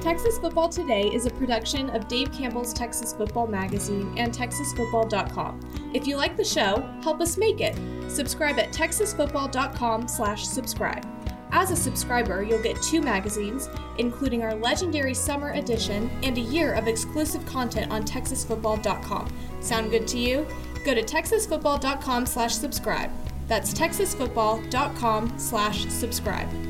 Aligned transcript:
Texas 0.00 0.38
Football 0.38 0.70
Today 0.70 1.10
is 1.12 1.26
a 1.26 1.30
production 1.30 1.90
of 1.90 2.08
Dave 2.08 2.32
Campbell's 2.32 2.72
Texas 2.72 3.12
Football 3.12 3.46
Magazine 3.46 4.14
and 4.16 4.32
TexasFootball.com. 4.32 5.60
If 5.92 6.06
you 6.06 6.16
like 6.16 6.38
the 6.38 6.44
show, 6.44 6.88
help 7.02 7.20
us 7.20 7.36
make 7.36 7.60
it. 7.60 7.76
Subscribe 8.10 8.58
at 8.58 8.72
Texasfootball.com/slash-subscribe. 8.72 11.06
As 11.52 11.70
a 11.70 11.76
subscriber, 11.76 12.42
you'll 12.42 12.62
get 12.62 12.80
two 12.80 13.02
magazines, 13.02 13.68
including 13.98 14.42
our 14.42 14.54
legendary 14.54 15.12
summer 15.14 15.50
edition 15.50 16.10
and 16.22 16.38
a 16.38 16.40
year 16.40 16.72
of 16.74 16.88
exclusive 16.88 17.44
content 17.44 17.92
on 17.92 18.04
TexasFootball.com. 18.04 19.30
Sound 19.60 19.90
good 19.90 20.06
to 20.08 20.18
you? 20.18 20.46
Go 20.84 20.94
to 20.94 21.02
Texasfootball.com/slash-subscribe. 21.02 23.10
That's 23.48 23.74
TexasFootball.com/subscribe. 23.74 26.69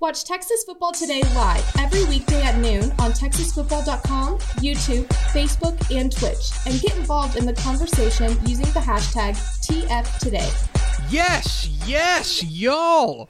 Watch 0.00 0.24
Texas 0.24 0.64
Football 0.64 0.92
Today 0.92 1.20
live 1.34 1.62
every 1.78 2.04
weekday 2.04 2.40
at 2.40 2.56
noon 2.56 2.84
on 2.92 3.12
TexasFootball.com, 3.12 4.38
YouTube, 4.62 5.06
Facebook, 5.34 5.94
and 5.94 6.10
Twitch, 6.10 6.52
and 6.64 6.80
get 6.80 6.96
involved 6.96 7.36
in 7.36 7.44
the 7.44 7.52
conversation 7.52 8.34
using 8.46 8.64
the 8.72 8.80
hashtag 8.80 9.34
TFToday. 9.60 11.12
Yes, 11.12 11.68
yes, 11.84 12.42
y'all. 12.42 13.28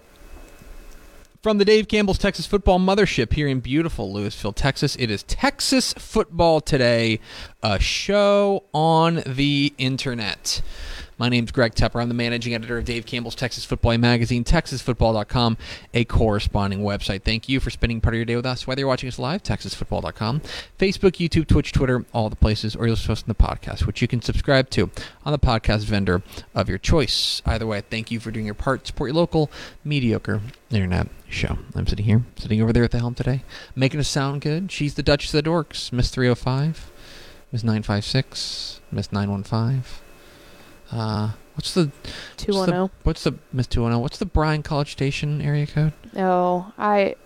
From 1.43 1.59
the 1.59 1.65
Dave 1.65 1.89
Campbell's 1.89 2.19
Texas 2.19 2.47
Football 2.47 2.79
Mothership 2.79 3.33
here 3.33 3.49
in 3.49 3.59
beautiful 3.59 4.13
Lewisville, 4.13 4.55
Texas, 4.55 4.95
it 4.95 5.11
is 5.11 5.25
Texas 5.25 5.93
Football 5.95 6.61
Today, 6.61 7.19
a 7.65 7.81
show 7.81 8.63
on 8.73 9.25
the 9.27 9.75
internet. 9.77 10.63
My 11.21 11.29
name's 11.29 11.53
Greg 11.53 11.75
Tepper. 11.75 12.01
I'm 12.01 12.09
the 12.09 12.15
managing 12.15 12.55
editor 12.55 12.79
of 12.79 12.87
Dave 12.87 13.05
Campbell's 13.05 13.35
Texas 13.35 13.67
Football 13.67 13.99
Magazine, 13.99 14.43
TexasFootball.com, 14.43 15.59
a 15.93 16.07
corresponding 16.07 16.81
website. 16.81 17.25
Thank 17.25 17.47
you 17.47 17.61
for 17.61 17.69
spending 17.69 18.01
part 18.01 18.15
of 18.15 18.17
your 18.17 18.25
day 18.25 18.37
with 18.37 18.47
us, 18.47 18.67
whether 18.67 18.81
you're 18.81 18.89
watching 18.89 19.09
us 19.09 19.19
live, 19.19 19.43
TexasFootball.com, 19.43 20.41
Facebook, 20.79 21.19
YouTube, 21.19 21.47
Twitch, 21.47 21.73
Twitter, 21.73 22.07
all 22.15 22.31
the 22.31 22.37
places, 22.37 22.75
or 22.75 22.87
you're 22.87 22.97
listening 22.97 23.17
to 23.17 23.27
the 23.27 23.35
podcast, 23.35 23.85
which 23.85 24.01
you 24.01 24.09
can 24.09 24.23
subscribe 24.23 24.71
to 24.71 24.91
on 25.23 25.33
the 25.33 25.39
podcast 25.39 25.85
vendor 25.85 26.23
of 26.55 26.71
your 26.71 26.79
choice. 26.79 27.43
Either 27.45 27.67
way, 27.67 27.83
thank 27.83 28.11
you 28.11 28.19
for 28.19 28.31
doing 28.31 28.47
your 28.47 28.55
part. 28.55 28.87
Support 28.87 29.09
your 29.09 29.17
local, 29.17 29.51
mediocre 29.85 30.41
internet 30.71 31.09
show. 31.29 31.59
I'm 31.75 31.87
sitting 31.87 32.07
here, 32.07 32.25
sitting 32.37 32.63
over 32.63 32.73
there 32.73 32.85
at 32.85 32.93
the 32.93 32.99
helm 32.99 33.15
today, 33.15 33.45
making 33.77 34.01
us 34.01 34.09
sound 34.09 34.41
good. 34.41 34.73
She's 34.73 34.95
the 34.95 35.03
Duchess 35.03 35.35
of 35.35 35.45
the 35.45 35.51
Dorks, 35.51 35.93
Miss 35.93 36.09
305, 36.09 36.91
Miss 37.53 37.63
956, 37.63 38.81
Miss 38.91 39.13
915. 39.13 40.10
Uh, 40.93 41.31
what's 41.55 41.75
the 41.75 41.91
what's 41.93 42.45
the- 42.47 42.53
210. 42.53 42.91
What's 43.05 43.25
the 43.25 43.35
Miss 43.53 43.67
Two 43.67 43.83
One 43.83 43.93
Zero? 43.93 44.01
What's 44.01 44.19
the 44.19 44.27
Bryan 44.27 44.63
College 44.63 44.93
Station 44.93 45.41
area 45.41 45.67
code? 45.67 45.93
Oh, 46.17 46.73
I. 46.79 47.17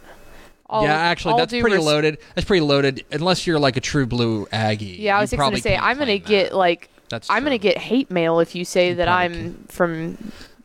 All, 0.66 0.82
yeah, 0.84 0.94
actually, 0.96 1.36
that's 1.36 1.52
pretty 1.52 1.76
res- 1.76 1.84
loaded. 1.84 2.18
That's 2.34 2.46
pretty 2.46 2.62
loaded. 2.62 3.04
Unless 3.12 3.46
you're 3.46 3.58
like 3.58 3.76
a 3.76 3.80
true 3.82 4.06
blue 4.06 4.46
Aggie. 4.50 4.96
Yeah, 4.98 5.18
I 5.18 5.20
was 5.20 5.30
just 5.30 5.38
probably 5.38 5.60
gonna 5.60 5.76
say 5.76 5.76
I'm 5.76 5.98
gonna 5.98 6.18
get 6.18 6.50
that. 6.50 6.56
like 6.56 6.88
That's 7.10 7.28
I'm 7.28 7.44
gonna 7.44 7.58
get 7.58 7.76
hate 7.78 8.10
mail 8.10 8.40
if 8.40 8.54
you 8.54 8.64
say 8.64 8.88
You 8.88 8.94
that 8.96 9.06
I'm 9.08 9.64
from 9.68 10.16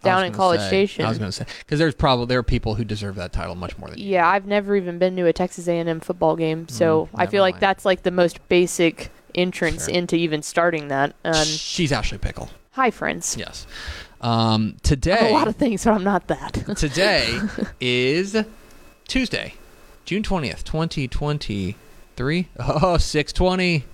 down 0.01 0.23
in 0.23 0.31
College 0.33 0.61
say- 0.61 0.67
Station. 0.87 1.05
I 1.05 1.09
was 1.09 1.17
going 1.19 1.29
to 1.29 1.35
say 1.35 1.45
because 1.59 1.77
there's 1.79 1.93
probably 1.95 2.27
there 2.27 2.39
are 2.39 2.43
people 2.43 2.75
who 2.75 2.85
deserve 2.85 3.15
that 3.15 3.33
title 3.33 3.55
much 3.55 3.77
more 3.77 3.89
than 3.89 3.99
you. 3.99 4.05
yeah, 4.07 4.25
I've 4.27 4.45
never 4.47 4.77
even 4.77 4.97
been 4.99 5.17
to 5.17 5.25
a 5.25 5.33
Texas 5.33 5.67
A&M 5.67 5.99
football 5.99 6.37
game, 6.37 6.69
so 6.69 7.07
Mm, 7.13 7.19
I 7.19 7.25
feel 7.27 7.41
like 7.43 7.59
that's 7.59 7.83
like 7.83 8.03
the 8.03 8.11
most 8.11 8.39
basic 8.47 9.09
entrance 9.35 9.85
Sure. 9.85 9.93
into 9.93 10.15
even 10.15 10.41
starting 10.41 10.87
that. 10.87 11.13
Um, 11.25 11.43
She's 11.45 11.91
Ashley 11.91 12.17
Pickle. 12.17 12.49
Hi, 12.71 12.91
friends. 12.91 13.35
Yes. 13.37 13.65
Um, 14.21 14.31
I'm 14.31 14.77
today, 14.83 15.29
a 15.29 15.33
lot 15.33 15.47
of 15.47 15.55
things, 15.55 15.83
but 15.85 15.93
I'm 15.93 16.03
not 16.03 16.27
that. 16.27 16.53
today 16.77 17.39
is 17.79 18.35
Tuesday, 19.07 19.53
June 20.05 20.23
twentieth, 20.23 20.63
twenty 20.63 21.07
twenty 21.07 21.75
three. 22.15 22.49
Oh, 22.59 22.97
620. 22.97 23.85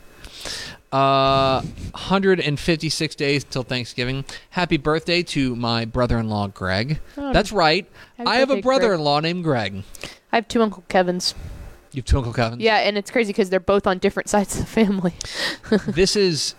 Uh, 0.91 1.61
156 1.61 3.15
days 3.15 3.43
until 3.43 3.63
Thanksgiving. 3.63 4.23
Happy 4.51 4.77
birthday 4.77 5.21
to 5.23 5.55
my 5.55 5.83
brother-in-law 5.85 6.47
Greg. 6.47 7.01
Oh, 7.17 7.33
That's 7.33 7.51
right. 7.51 7.85
I 8.17 8.37
have 8.37 8.49
a 8.49 8.61
brother-in-law 8.61 9.19
named 9.19 9.43
Greg. 9.43 9.83
I 10.31 10.37
have 10.37 10.47
two 10.47 10.61
Uncle 10.61 10.83
Kevins. 10.87 11.35
You 11.91 11.99
have 11.99 12.05
two 12.05 12.17
Uncle 12.17 12.33
Kevins. 12.33 12.61
Yeah, 12.61 12.77
and 12.77 12.97
it's 12.97 13.11
crazy 13.11 13.29
because 13.33 13.49
they're 13.49 13.59
both 13.59 13.85
on 13.85 13.97
different 13.99 14.29
sides 14.29 14.55
of 14.55 14.61
the 14.61 14.67
family. 14.67 15.13
this 15.87 16.15
is 16.15 16.55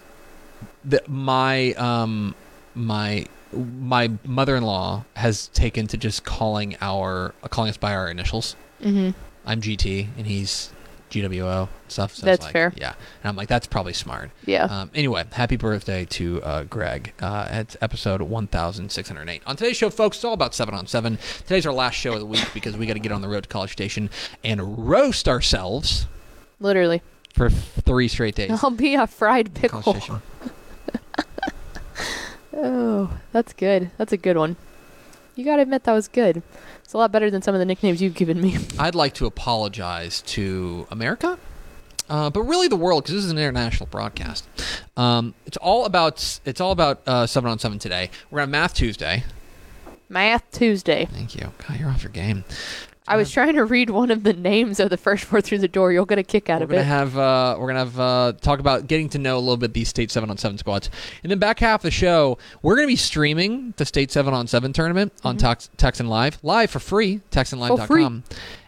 the, 0.87 1.03
my 1.09 1.73
um 1.73 2.35
my 2.75 3.27
my 3.53 4.11
mother-in-law 4.25 5.05
has 5.15 5.49
taken 5.49 5.87
to 5.89 5.97
just 5.97 6.25
calling 6.25 6.77
our 6.81 7.35
calling 7.51 7.71
us 7.71 7.77
by 7.77 7.95
our 7.95 8.09
initials. 8.09 8.57
hmm 8.83 9.11
I'm 9.45 9.61
GT 9.61 10.09
and 10.17 10.27
he's 10.27 10.71
GWO 11.11 11.61
and 11.63 11.69
stuff. 11.87 12.15
So 12.15 12.27
That's 12.27 12.43
like, 12.43 12.53
fair. 12.53 12.73
Yeah, 12.77 12.95
and 13.23 13.29
I'm 13.29 13.37
like, 13.37 13.49
that's 13.49 13.67
probably 13.67 13.93
smart. 13.93 14.31
Yeah. 14.45 14.65
Um, 14.65 14.91
anyway, 14.95 15.25
happy 15.33 15.57
birthday 15.57 16.05
to 16.07 16.43
uh, 16.43 16.65
Greg. 16.65 17.13
Uh, 17.21 17.47
it's 17.51 17.77
episode 17.81 18.23
1608. 18.23 19.43
On 19.47 19.57
today's 19.57 19.77
show, 19.77 19.89
folks, 19.91 20.17
it's 20.17 20.25
all 20.25 20.33
about 20.33 20.53
7 20.53 20.75
on 20.75 20.89
7. 20.89 21.17
Today's 21.45 21.65
our 21.65 21.73
last 21.73 21.95
show 21.95 22.15
of 22.15 22.19
the 22.19 22.27
week 22.27 22.45
because 22.53 22.77
we 22.77 22.87
got 22.87 22.95
to 22.95 22.99
get 22.99 23.13
on 23.13 23.23
the 23.23 23.29
road 23.29 23.45
to 23.45 23.49
College 23.49 23.71
Station 23.71 24.11
and 24.43 24.89
roast 24.89 25.29
ourselves 25.29 26.07
Literally. 26.59 27.03
for 27.35 27.51
three 27.51 28.09
straight 28.09 28.35
days. 28.35 28.51
I'll 28.63 28.71
be 28.71 28.95
a 28.97 29.07
fried 29.07 29.55
pickle. 29.55 29.97
Oh, 32.57 33.19
that's 33.33 33.53
good. 33.53 33.91
That's 33.99 34.13
a 34.13 34.17
good 34.17 34.37
one. 34.37 34.57
You 35.35 35.45
gotta 35.45 35.63
admit 35.63 35.85
that 35.85 35.93
was 35.93 36.09
good. 36.09 36.43
It's 36.83 36.95
a 36.95 36.99
lot 36.99 37.13
better 37.13 37.31
than 37.31 37.43
some 37.43 37.55
of 37.55 37.59
the 37.59 37.67
nicknames 37.67 38.01
you've 38.01 38.15
given 38.15 38.41
me. 38.41 38.57
I'd 38.79 38.95
like 38.95 39.13
to 39.15 39.27
apologize 39.27 40.23
to 40.23 40.87
America, 40.91 41.39
uh, 42.09 42.31
but 42.31 42.43
really 42.43 42.69
the 42.69 42.77
world, 42.77 43.05
because 43.05 43.17
this 43.17 43.25
is 43.25 43.31
an 43.31 43.39
international 43.39 43.87
broadcast. 43.91 44.49
Um, 44.97 45.35
it's 45.45 45.59
all 45.59 45.85
about 45.85 46.41
it's 46.47 46.61
all 46.61 46.73
about 46.73 47.03
uh, 47.07 47.27
seven 47.27 47.51
on 47.51 47.59
seven 47.59 47.79
today. 47.79 48.11
We're 48.31 48.41
on 48.41 48.51
Math 48.51 48.73
Tuesday. 48.73 49.25
Math 50.09 50.51
Tuesday. 50.53 51.07
Thank 51.13 51.35
you. 51.35 51.53
God, 51.69 51.79
you're 51.79 51.91
off 51.91 52.03
your 52.03 52.13
game. 52.13 52.45
I 53.09 53.17
was 53.17 53.31
trying 53.31 53.55
to 53.55 53.65
read 53.65 53.91
one 53.91 54.11
of 54.11 54.23
the 54.25 54.33
names 54.33 54.81
of 54.81 54.91
the 54.91 54.97
first 54.97 55.25
four 55.25 55.41
through 55.41 55.59
the 55.59 55.69
door. 55.69 55.93
You'll 55.93 56.05
get 56.07 56.19
a 56.19 56.23
kick 56.23 56.51
out 56.51 56.61
We're 56.61 56.65
of 56.65 56.71
gonna 56.71 56.83
it. 56.83 56.85
have 56.87 57.17
uh, 57.19 57.57
we're 57.59 57.69
gonna 57.69 57.79
have 57.79 58.01
uh, 58.01 58.33
talk 58.41 58.59
about 58.59 58.87
getting 58.87 59.09
to 59.11 59.19
know 59.19 59.37
a 59.37 59.41
little 59.41 59.57
bit 59.57 59.73
these 59.75 59.89
state 59.89 60.11
seven 60.11 60.31
on 60.31 60.37
seven 60.39 60.59
squads, 60.59 60.91
and 61.23 61.31
then 61.31 61.39
back 61.39 61.59
half 61.61 61.81
of 61.81 61.85
the 61.85 61.91
show 61.91 62.39
we're 62.63 62.75
gonna 62.77 62.87
be 62.89 62.97
streaming 62.97 63.75
the 63.77 63.85
state 63.85 64.11
seven 64.11 64.35
on 64.35 64.47
seven 64.47 64.73
tournament 64.73 65.13
on 65.25 65.37
Tex- 65.37 65.71
Texan 65.77 66.09
Live 66.09 66.39
live 66.43 66.71
for 66.71 66.79
free 66.81 67.21
TexanLive.com. 67.31 68.25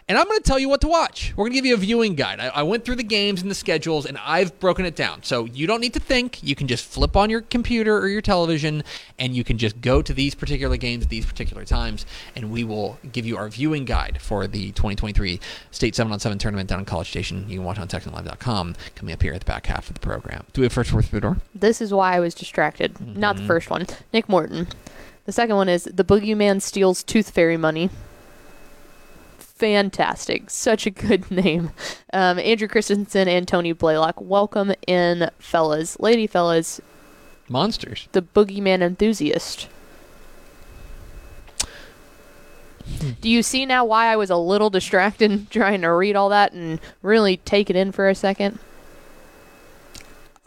And 0.09 0.17
I'm 0.17 0.25
going 0.25 0.39
to 0.39 0.43
tell 0.43 0.57
you 0.57 0.67
what 0.67 0.81
to 0.81 0.87
watch. 0.87 1.33
We're 1.37 1.43
going 1.43 1.51
to 1.51 1.57
give 1.57 1.65
you 1.67 1.75
a 1.75 1.77
viewing 1.77 2.15
guide. 2.15 2.39
I, 2.39 2.47
I 2.47 2.63
went 2.63 2.83
through 2.83 2.95
the 2.95 3.03
games 3.03 3.43
and 3.43 3.51
the 3.51 3.53
schedules, 3.55 4.07
and 4.07 4.17
I've 4.17 4.59
broken 4.59 4.83
it 4.85 4.95
down. 4.95 5.21
So 5.21 5.45
you 5.45 5.67
don't 5.67 5.81
need 5.81 5.93
to 5.93 5.99
think. 5.99 6.41
You 6.41 6.55
can 6.55 6.67
just 6.67 6.83
flip 6.85 7.15
on 7.15 7.29
your 7.29 7.41
computer 7.41 7.95
or 7.95 8.07
your 8.07 8.21
television, 8.23 8.83
and 9.19 9.35
you 9.35 9.43
can 9.43 9.59
just 9.59 9.79
go 9.81 10.01
to 10.01 10.11
these 10.11 10.33
particular 10.33 10.77
games 10.77 11.03
at 11.03 11.09
these 11.11 11.27
particular 11.27 11.63
times, 11.63 12.07
and 12.35 12.49
we 12.49 12.63
will 12.63 12.97
give 13.11 13.25
you 13.27 13.37
our 13.37 13.49
viewing 13.49 13.85
guide 13.85 14.19
for 14.19 14.47
the 14.47 14.71
2023 14.71 15.39
State 15.69 15.95
7 15.95 16.11
on 16.11 16.19
7 16.19 16.39
tournament 16.39 16.67
down 16.67 16.79
in 16.79 16.85
College 16.85 17.07
Station. 17.09 17.45
You 17.47 17.57
can 17.59 17.63
watch 17.65 17.77
on 17.77 17.87
TexanLive.com 17.87 18.75
coming 18.95 19.13
up 19.13 19.21
here 19.21 19.33
at 19.35 19.41
the 19.41 19.45
back 19.45 19.67
half 19.67 19.89
of 19.89 19.93
the 19.93 19.99
program. 19.99 20.43
Do 20.53 20.61
we 20.61 20.65
have 20.65 20.73
first 20.73 20.91
the 21.11 21.21
door? 21.21 21.37
This 21.53 21.81
is 21.81 21.93
why 21.93 22.15
I 22.15 22.19
was 22.19 22.33
distracted. 22.33 22.99
Not 22.99 23.35
Mm-hmm. 23.35 23.43
the 23.43 23.47
first 23.47 23.69
one. 23.69 23.85
Nick 24.11 24.27
Morton. 24.27 24.67
The 25.25 25.31
second 25.31 25.55
one 25.55 25.69
is 25.69 25.83
The 25.83 26.03
Boogeyman 26.03 26.63
Steals 26.63 27.03
Tooth 27.03 27.29
Fairy 27.29 27.57
Money. 27.57 27.91
Fantastic. 29.59 30.49
Such 30.49 30.85
a 30.85 30.89
good 30.89 31.29
name. 31.45 31.71
Um, 32.13 32.39
Andrew 32.39 32.67
Christensen 32.67 33.27
and 33.27 33.45
Tony 33.47 33.73
Blaylock. 33.73 34.19
Welcome 34.21 34.73
in, 34.87 35.29
fellas. 35.37 35.99
Lady 35.99 36.27
fellas, 36.27 36.79
Monsters. 37.49 38.07
the 38.13 38.21
Boogeyman 38.21 38.81
Enthusiast. 38.81 39.67
Do 43.21 43.29
you 43.29 43.43
see 43.43 43.65
now 43.65 43.85
why 43.85 44.07
I 44.07 44.15
was 44.15 44.29
a 44.29 44.37
little 44.37 44.69
distracted 44.69 45.49
trying 45.51 45.81
to 45.81 45.89
read 45.89 46.15
all 46.15 46.29
that 46.29 46.53
and 46.53 46.79
really 47.01 47.37
take 47.37 47.69
it 47.69 47.75
in 47.75 47.91
for 47.91 48.07
a 48.07 48.15
second? 48.15 48.59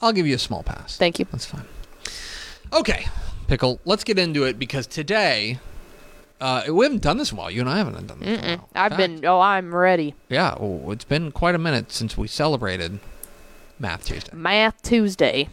I'll 0.00 0.12
give 0.12 0.26
you 0.26 0.34
a 0.34 0.38
small 0.38 0.62
pass. 0.62 0.96
Thank 0.96 1.18
you. 1.18 1.26
That's 1.30 1.44
fine. 1.44 1.66
Okay, 2.72 3.06
Pickle, 3.46 3.78
let's 3.84 4.02
get 4.04 4.18
into 4.18 4.44
it 4.44 4.58
because 4.58 4.86
today 4.86 5.60
Uh, 6.42 6.64
we 6.72 6.84
haven't 6.84 7.02
done 7.02 7.18
this 7.18 7.30
in 7.30 7.38
a 7.38 7.40
while. 7.40 7.52
You 7.52 7.60
and 7.60 7.70
I 7.70 7.78
haven't 7.78 8.04
done 8.08 8.18
this. 8.18 8.28
In 8.28 8.34
a 8.34 8.42
while. 8.42 8.52
In 8.54 8.60
I've 8.74 8.90
fact, 8.90 8.96
been. 8.96 9.24
Oh, 9.24 9.38
I'm 9.40 9.72
ready. 9.72 10.16
Yeah, 10.28 10.56
well, 10.58 10.90
it's 10.90 11.04
been 11.04 11.30
quite 11.30 11.54
a 11.54 11.58
minute 11.58 11.92
since 11.92 12.18
we 12.18 12.26
celebrated 12.26 12.98
Math 13.78 14.06
Tuesday. 14.06 14.32
Math 14.34 14.82
Tuesday. 14.82 15.48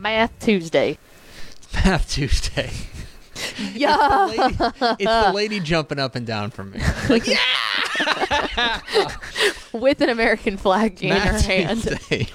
Math 0.00 0.32
Tuesday. 0.40 0.98
Math 1.74 2.08
Tuesday. 2.10 2.70
Yeah. 3.72 4.26
Lady- 4.26 4.56
it's 4.98 5.26
the 5.26 5.32
lady 5.34 5.60
jumping 5.60 5.98
up 5.98 6.14
and 6.14 6.26
down 6.26 6.50
from 6.50 6.72
me. 6.72 6.80
Like, 7.08 7.26
yeah, 7.26 7.38
With 9.72 10.00
an 10.00 10.08
American 10.08 10.56
flag 10.56 11.02
in 11.02 11.10
her 11.16 11.38
hand. 11.40 11.98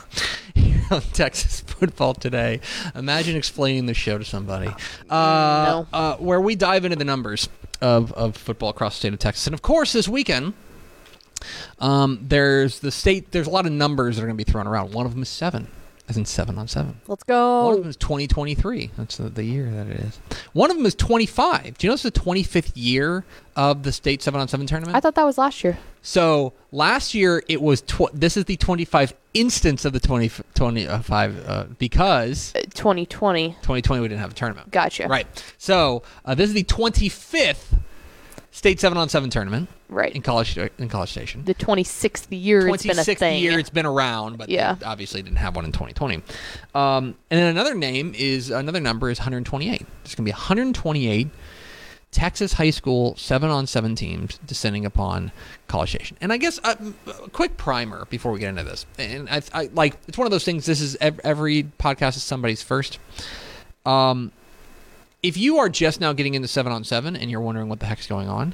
On 0.91 1.01
Texas 1.01 1.61
football 1.61 2.13
today. 2.13 2.59
Imagine 2.93 3.35
explaining 3.35 3.87
the 3.87 3.93
show 3.95 4.17
to 4.17 4.23
somebody. 4.23 4.67
Uh, 5.09 5.83
No. 5.83 5.87
uh, 5.91 6.15
where 6.17 6.39
we 6.39 6.55
dive 6.55 6.85
into 6.85 6.95
the 6.95 7.03
numbers 7.05 7.49
of, 7.81 8.11
of 8.13 8.37
football 8.37 8.69
across 8.69 8.93
the 8.95 8.99
state 8.99 9.13
of 9.13 9.19
Texas. 9.19 9.47
And 9.47 9.53
of 9.53 9.61
course, 9.63 9.93
this 9.93 10.07
weekend, 10.07 10.53
um, 11.79 12.19
there's 12.21 12.79
the 12.79 12.91
state, 12.91 13.31
there's 13.31 13.47
a 13.47 13.49
lot 13.49 13.65
of 13.65 13.71
numbers 13.71 14.15
that 14.15 14.21
are 14.23 14.27
going 14.27 14.37
to 14.37 14.45
be 14.45 14.49
thrown 14.49 14.67
around. 14.67 14.93
One 14.93 15.05
of 15.05 15.13
them 15.13 15.23
is 15.23 15.29
seven, 15.29 15.67
as 16.07 16.17
in 16.17 16.25
seven 16.25 16.57
on 16.57 16.67
seven. 16.67 16.99
Let's 17.07 17.23
go. 17.23 17.65
One 17.65 17.73
of 17.75 17.79
them 17.81 17.89
is 17.89 17.95
2023. 17.97 18.91
That's 18.97 19.17
the, 19.17 19.29
the 19.29 19.43
year 19.43 19.69
that 19.71 19.87
it 19.87 19.99
is. 20.01 20.19
One 20.53 20.69
of 20.69 20.77
them 20.77 20.85
is 20.85 20.93
25. 20.95 21.77
Do 21.77 21.87
you 21.87 21.89
know 21.89 21.93
it's 21.95 22.03
the 22.03 22.11
25th 22.11 22.71
year 22.75 23.23
of 23.55 23.83
the 23.83 23.91
state 23.91 24.21
7 24.21 24.39
on 24.39 24.47
7 24.47 24.67
tournament? 24.67 24.95
I 24.95 24.99
thought 24.99 25.15
that 25.15 25.23
was 25.23 25.37
last 25.37 25.63
year. 25.63 25.77
so 26.01 26.53
last 26.71 27.13
year 27.15 27.41
it 27.47 27.61
was, 27.61 27.81
tw- 27.81 28.11
this 28.13 28.37
is 28.37 28.45
the 28.45 28.57
25th 28.57 29.13
instance 29.33 29.83
of 29.83 29.93
the 29.93 29.99
20, 29.99 30.29
25 30.53 31.47
uh, 31.49 31.63
because 31.79 32.53
Uh, 32.55 32.61
2020. 32.75 33.49
2020 33.61 34.01
we 34.01 34.07
didn't 34.07 34.21
have 34.21 34.31
a 34.31 34.35
tournament. 34.35 34.69
Gotcha. 34.71 35.07
Right. 35.07 35.27
So 35.57 36.03
uh, 36.23 36.35
this 36.35 36.49
is 36.49 36.53
the 36.53 36.63
25th 36.65 37.79
state 38.55 38.79
7 38.79 38.97
on 38.97 39.09
7 39.09 39.29
tournament 39.29 39.67
Right. 39.89 40.15
in 40.15 40.21
College, 40.21 40.57
in 40.57 40.87
college 40.87 41.09
Station. 41.11 41.43
The 41.43 41.53
26th 41.53 42.27
year 42.31 42.67
it's 42.69 42.83
been 42.83 42.91
a 42.97 43.01
26th 43.03 43.17
thing. 43.19 43.43
year 43.43 43.59
it's 43.59 43.69
been 43.69 43.85
around, 43.85 44.37
but 44.37 44.47
Yeah. 44.49 44.75
they 44.75 44.85
obviously 44.85 45.21
didn't 45.21 45.37
have 45.39 45.55
one 45.57 45.65
in 45.65 45.73
2020. 45.73 46.15
Um, 46.73 47.15
and 47.29 47.39
then 47.39 47.47
another 47.47 47.75
name 47.75 48.13
is 48.15 48.49
another 48.49 48.79
number 48.79 49.09
is 49.09 49.19
128. 49.19 49.79
There's 50.03 50.15
going 50.15 50.23
to 50.25 50.31
be 50.31 50.31
128 50.31 51.27
Texas 52.11 52.53
high 52.53 52.69
school 52.69 53.13
seven 53.17 53.49
on 53.49 53.67
seven 53.67 53.93
teams 53.93 54.39
descending 54.45 54.85
upon 54.85 55.33
College 55.67 55.89
Station. 55.89 56.15
And 56.21 56.31
I 56.31 56.37
guess 56.37 56.57
uh, 56.63 56.75
a 57.07 57.29
quick 57.29 57.57
primer 57.57 58.05
before 58.05 58.31
we 58.31 58.39
get 58.39 58.47
into 58.49 58.63
this. 58.63 58.85
And 58.97 59.27
I, 59.29 59.41
I 59.53 59.69
like 59.73 59.97
it's 60.07 60.17
one 60.17 60.25
of 60.25 60.31
those 60.31 60.45
things. 60.45 60.65
This 60.65 60.79
is 60.79 60.95
ev- 61.01 61.19
every 61.25 61.63
podcast 61.77 62.15
is 62.15 62.23
somebody's 62.23 62.63
first. 62.63 62.99
Um, 63.85 64.31
if 65.25 65.37
you 65.37 65.57
are 65.57 65.69
just 65.69 65.99
now 65.99 66.13
getting 66.13 66.35
into 66.35 66.47
seven 66.47 66.71
on 66.71 66.83
seven 66.83 67.15
and 67.15 67.31
you're 67.31 67.41
wondering 67.41 67.67
what 67.67 67.79
the 67.79 67.87
heck's 67.87 68.05
going 68.05 68.29
on, 68.29 68.53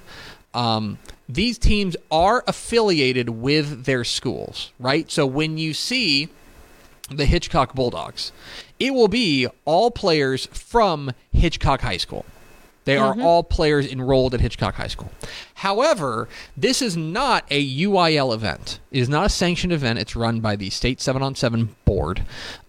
um, 0.53 0.97
these 1.27 1.57
teams 1.57 1.97
are 2.09 2.45
affiliated 2.47 3.29
with 3.29 3.83
their 3.83 4.05
schools, 4.05 4.71
right? 4.79 5.11
So 5.11 5.25
when 5.25 5.57
you 5.57 5.73
see 5.73 6.29
the 7.09 7.25
Hitchcock 7.25 7.75
Bulldogs, 7.75 8.31
it 8.79 8.93
will 8.93 9.09
be 9.09 9.47
all 9.65 9.91
players 9.91 10.45
from 10.45 11.11
Hitchcock 11.33 11.81
High 11.81 11.97
School. 11.97 12.25
They 12.85 12.97
are 12.97 13.19
all 13.21 13.43
players 13.43 13.85
enrolled 13.91 14.33
at 14.33 14.41
Hitchcock 14.41 14.75
High 14.75 14.87
School. 14.87 15.11
However, 15.61 16.27
this 16.57 16.81
is 16.81 16.97
not 16.97 17.45
a 17.51 17.75
UIL 17.83 18.33
event. 18.33 18.79
It 18.89 18.97
is 18.97 19.07
not 19.07 19.27
a 19.27 19.29
sanctioned 19.29 19.71
event. 19.71 19.99
It's 19.99 20.15
run 20.15 20.39
by 20.39 20.55
the 20.55 20.71
State 20.71 20.99
7 20.99 21.21
on 21.21 21.35
7 21.35 21.75
board, 21.85 22.23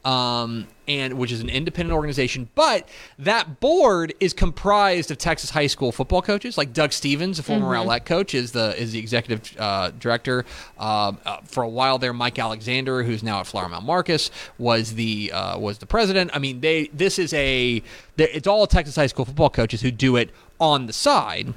um, 0.04 0.66
and 0.86 1.14
which 1.14 1.32
is 1.32 1.40
an 1.40 1.48
independent 1.48 1.94
organization. 1.94 2.50
But 2.54 2.86
that 3.18 3.60
board 3.60 4.12
is 4.20 4.34
comprised 4.34 5.10
of 5.10 5.16
Texas 5.16 5.48
high 5.48 5.68
school 5.68 5.90
football 5.90 6.20
coaches, 6.20 6.58
like 6.58 6.74
Doug 6.74 6.92
Stevens, 6.92 7.38
a 7.38 7.42
former 7.42 7.74
Outlet 7.74 8.04
coach, 8.04 8.34
is 8.34 8.52
the 8.52 8.78
is 8.78 8.92
the 8.92 8.98
executive 8.98 9.58
uh, 9.58 9.92
director. 9.98 10.44
Uh, 10.78 11.12
uh, 11.24 11.38
for 11.44 11.62
a 11.62 11.68
while 11.70 11.96
there, 11.96 12.12
Mike 12.12 12.38
Alexander, 12.38 13.04
who's 13.04 13.22
now 13.22 13.40
at 13.40 13.46
Flower 13.46 13.70
Mound 13.70 13.86
Marcus, 13.86 14.30
was 14.58 14.96
the 14.96 15.32
uh, 15.32 15.58
was 15.58 15.78
the 15.78 15.86
president. 15.86 16.30
I 16.34 16.38
mean, 16.40 16.60
they 16.60 16.88
this 16.92 17.18
is 17.18 17.32
a 17.32 17.82
it's 18.18 18.46
all 18.46 18.66
Texas 18.66 18.96
high 18.96 19.06
school 19.06 19.24
football 19.24 19.48
coaches 19.48 19.80
who 19.80 19.90
do 19.90 20.16
it 20.16 20.28
on 20.60 20.84
the 20.84 20.92
side. 20.92 21.54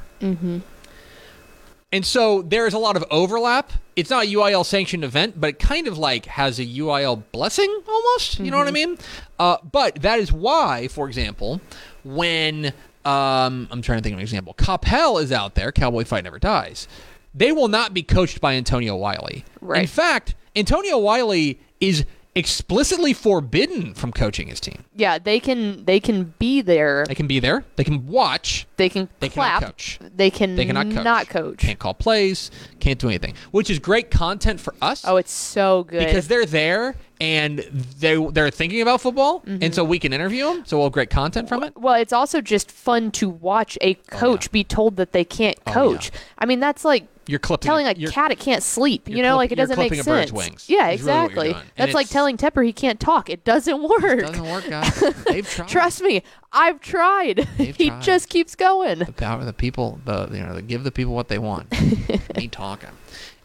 And 1.96 2.06
so 2.06 2.42
there's 2.42 2.74
a 2.74 2.78
lot 2.78 2.98
of 2.98 3.06
overlap. 3.10 3.72
It's 3.96 4.10
not 4.10 4.26
a 4.26 4.28
UIL 4.28 4.66
sanctioned 4.66 5.06
event, 5.06 5.40
but 5.40 5.52
it 5.52 5.60
kind 5.60 5.88
of 5.88 5.98
like 5.98 6.26
has 6.26 6.60
a 6.60 6.66
UIL 6.66 7.24
blessing 7.32 7.74
almost. 7.88 8.38
You 8.38 8.52
know 8.52 8.58
what 8.58 8.68
I 8.68 8.72
mean? 8.72 8.98
Uh, 9.40 9.60
but 9.72 10.02
that 10.02 10.20
is 10.20 10.30
why, 10.30 10.90
for 10.90 11.08
example, 11.08 11.62
when 12.04 12.74
um, 13.06 13.70
I'm 13.72 13.82
trying 13.82 14.00
to 14.00 14.04
think 14.04 14.12
of 14.12 14.20
an 14.20 14.24
example, 14.24 14.54
Coppell 14.56 15.24
is 15.24 15.32
out 15.32 15.56
there, 15.56 15.72
Cowboy 15.72 16.04
Fight 16.04 16.26
Never 16.26 16.38
Dies. 16.38 16.90
They 17.34 17.54
will 17.54 17.70
not 17.70 17.94
be 17.94 18.04
coached 18.04 18.42
by 18.42 18.56
Antonio 18.56 18.98
Wiley. 18.98 19.46
In 19.84 19.88
fact, 19.88 20.36
Antonio 20.54 20.98
Wiley 20.98 21.62
is 21.80 22.04
explicitly 22.36 23.14
forbidden 23.14 23.94
from 23.94 24.12
coaching 24.12 24.48
his 24.48 24.60
team. 24.60 24.84
Yeah, 24.96 25.18
they 25.18 25.40
can 25.40 25.86
they 25.86 26.00
can 26.00 26.34
be 26.38 26.62
there. 26.62 27.06
They 27.08 27.16
can 27.16 27.28
be 27.28 27.40
there. 27.40 27.64
They 27.78 27.84
can 27.84 28.06
watch. 28.08 28.68
They 28.78 28.90
can 28.90 29.08
They 29.20 29.30
cannot 29.30 29.60
clap. 29.60 29.64
coach. 29.72 30.00
They 30.16 30.30
can 30.30 30.56
They 30.56 30.66
cannot 30.66 30.88
coach. 30.92 31.04
not 31.04 31.30
coach. 31.30 31.58
Can't 31.60 31.80
call 31.80 31.94
plays. 31.94 32.52
Can't 32.80 33.00
do 33.00 33.08
anything. 33.08 33.36
Which 33.52 33.70
is 33.70 33.80
great 33.80 34.12
content 34.12 34.60
for 34.60 34.74
us. 34.82 35.04
Oh, 35.08 35.16
it's 35.18 35.32
so 35.32 35.84
good. 35.86 36.06
because 36.06 36.28
they're 36.28 36.46
there 36.46 36.96
and 37.22 37.60
they 38.00 38.18
they're 38.32 38.52
thinking 38.52 38.82
about 38.82 39.00
football, 39.00 39.40
Mm-hmm. 39.42 39.64
and 39.64 39.74
so 39.74 39.86
we 39.86 40.00
can 40.00 40.12
interview 40.12 40.46
them. 40.46 40.64
So 40.66 40.78
we'll 40.78 40.88
have 40.88 40.94
great 40.94 41.10
content 41.10 41.48
from 41.48 41.64
it. 41.64 41.78
well, 41.78 41.96
it's 41.96 42.12
also 42.12 42.42
just 42.42 42.70
fun 42.70 43.12
to 43.12 43.30
watch 43.30 43.78
a 43.80 43.94
coach 43.94 44.52
be 44.52 44.64
told 44.66 44.98
that 44.98 45.14
they 45.14 45.24
can't 45.24 45.58
Oh, 45.68 45.72
coach. 45.72 46.12
I 46.38 46.46
mean, 46.46 46.60
that's 46.60 46.84
like 46.84 47.08
You're 47.27 47.39
clipping. 47.39 47.66
telling 47.68 47.88
a 47.88 47.94
you're- 47.94 48.12
cat 48.13 48.31
it 48.31 48.39
can't 48.39 48.62
sleep. 48.62 49.10
You 49.10 49.18
know, 49.24 49.30
clip- 49.31 49.38
like 49.38 49.51
it 49.51 49.57
you're 49.57 49.68
doesn't 49.68 49.80
make 49.81 49.92
a 49.92 49.95
sense. 49.95 50.06
bird's 50.06 50.33
wings, 50.33 50.66
Yeah, 50.69 50.89
is 50.89 51.01
really 51.01 51.25
exactly. 51.25 51.51
doing. 51.54 51.63
That's 51.75 51.94
like 51.94 52.10
telling 52.10 52.38
Tepper 52.38 52.66
he 52.66 52.72
can't 52.74 53.00
talk. 53.00 53.30
It 53.30 53.44
doesn't 53.44 53.81
work. 53.81 54.19
doesn't 54.22 54.44
work, 54.50 54.68
guys. 54.69 55.00
They've 55.27 55.48
tried. 55.50 55.68
Trust 55.68 56.01
me, 56.01 56.24
I've 56.54 56.80
tried. 56.81 57.48
They've 57.57 57.75
he 57.77 57.88
tried. 57.89 58.01
just 58.04 58.30
keeps 58.30 58.56
going. 58.56 59.00
the 59.00 59.12
power. 59.12 59.44
The 59.44 59.54
people. 59.54 60.00
The 60.06 60.30
you 60.31 60.39
know. 60.39 60.54
The, 60.54 60.62
give 60.62 60.83
the 60.83 60.92
people 60.92 61.13
what 61.16 61.27
they 61.27 61.39
want. 61.39 61.72
Me 62.36 62.48
talking. 62.48 62.89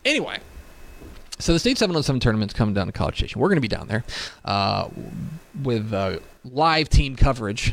Anyway. 0.04 0.38
So 1.38 1.54
the 1.54 1.58
state 1.58 1.78
seven 1.78 1.96
on 1.96 2.02
seven 2.02 2.20
tournament's 2.20 2.52
coming 2.52 2.74
down 2.74 2.86
to 2.86 2.92
College 2.92 3.16
Station. 3.16 3.40
We're 3.40 3.48
going 3.48 3.56
to 3.56 3.62
be 3.62 3.68
down 3.68 3.88
there 3.88 4.04
uh, 4.44 4.88
with 5.62 5.90
uh, 5.94 6.18
live 6.44 6.90
team 6.90 7.16
coverage 7.16 7.72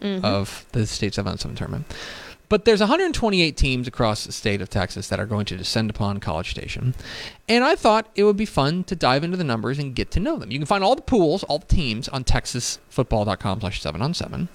of 0.00 0.64
the 0.70 0.86
state 0.86 1.14
seven 1.14 1.32
on 1.32 1.38
seven 1.38 1.56
tournament. 1.56 1.84
But 2.48 2.64
there's 2.64 2.80
128 2.80 3.56
teams 3.56 3.86
across 3.86 4.24
the 4.24 4.32
state 4.32 4.62
of 4.62 4.70
Texas 4.70 5.08
that 5.08 5.20
are 5.20 5.26
going 5.26 5.44
to 5.46 5.56
descend 5.56 5.90
upon 5.90 6.18
College 6.20 6.50
Station, 6.50 6.94
and 7.48 7.64
I 7.64 7.74
thought 7.74 8.08
it 8.14 8.24
would 8.24 8.36
be 8.36 8.46
fun 8.46 8.84
to 8.84 8.96
dive 8.96 9.24
into 9.24 9.36
the 9.36 9.44
numbers 9.44 9.78
and 9.78 9.94
get 9.94 10.10
to 10.12 10.20
know 10.20 10.36
them. 10.36 10.50
You 10.50 10.58
can 10.58 10.66
find 10.66 10.82
all 10.82 10.96
the 10.96 11.02
pools, 11.02 11.42
all 11.44 11.58
the 11.58 11.66
teams 11.66 12.08
on 12.08 12.24
TexasFootball.com/slash 12.24 13.82
seven 13.82 14.02
on 14.02 14.14
seven. 14.14 14.48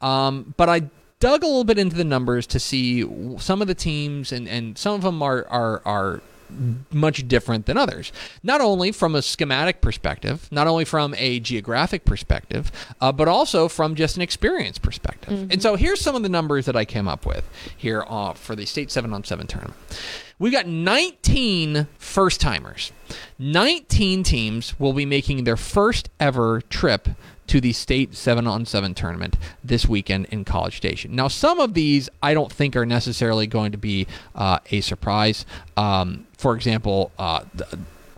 Um, 0.00 0.54
but 0.56 0.68
I 0.68 0.82
dug 1.20 1.42
a 1.42 1.46
little 1.46 1.64
bit 1.64 1.78
into 1.78 1.96
the 1.96 2.04
numbers 2.04 2.46
to 2.48 2.60
see 2.60 3.02
some 3.38 3.62
of 3.62 3.68
the 3.68 3.74
teams, 3.74 4.30
and, 4.30 4.48
and 4.48 4.78
some 4.78 4.94
of 4.94 5.02
them 5.02 5.22
are 5.22 5.46
are 5.48 5.82
are 5.84 6.22
much 6.90 7.26
different 7.28 7.66
than 7.66 7.76
others. 7.76 8.12
Not 8.42 8.60
only 8.60 8.92
from 8.92 9.14
a 9.14 9.22
schematic 9.22 9.80
perspective, 9.80 10.48
not 10.50 10.66
only 10.66 10.84
from 10.84 11.14
a 11.18 11.40
geographic 11.40 12.04
perspective, 12.04 12.70
uh, 13.00 13.12
but 13.12 13.28
also 13.28 13.68
from 13.68 13.94
just 13.94 14.16
an 14.16 14.22
experience 14.22 14.78
perspective. 14.78 15.48
And 15.50 15.62
so 15.62 15.76
here's 15.76 16.00
some 16.00 16.14
of 16.14 16.22
the 16.22 16.28
numbers 16.28 16.66
that 16.66 16.76
I 16.76 16.84
came 16.84 17.08
up 17.08 17.26
with 17.26 17.48
here 17.76 18.04
uh, 18.08 18.32
for 18.32 18.54
the 18.56 18.66
state 18.66 18.90
seven 18.90 19.12
on 19.12 19.24
seven 19.24 19.46
tournament. 19.46 19.76
We've 20.38 20.52
got 20.52 20.66
19 20.66 21.86
first 21.96 22.40
timers. 22.40 22.92
19 23.38 24.24
teams 24.24 24.78
will 24.80 24.92
be 24.92 25.06
making 25.06 25.44
their 25.44 25.56
first 25.56 26.10
ever 26.18 26.60
trip 26.62 27.08
to 27.46 27.60
the 27.60 27.72
state 27.72 28.14
7 28.14 28.46
on 28.46 28.66
7 28.66 28.94
tournament 28.94 29.36
this 29.62 29.86
weekend 29.86 30.26
in 30.26 30.44
College 30.44 30.76
Station. 30.76 31.14
Now, 31.14 31.28
some 31.28 31.60
of 31.60 31.74
these 31.74 32.08
I 32.22 32.34
don't 32.34 32.52
think 32.52 32.76
are 32.76 32.86
necessarily 32.86 33.46
going 33.46 33.72
to 33.72 33.78
be 33.78 34.06
uh, 34.34 34.58
a 34.70 34.80
surprise. 34.80 35.44
Um, 35.76 36.26
for 36.36 36.54
example, 36.54 37.12
uh, 37.18 37.44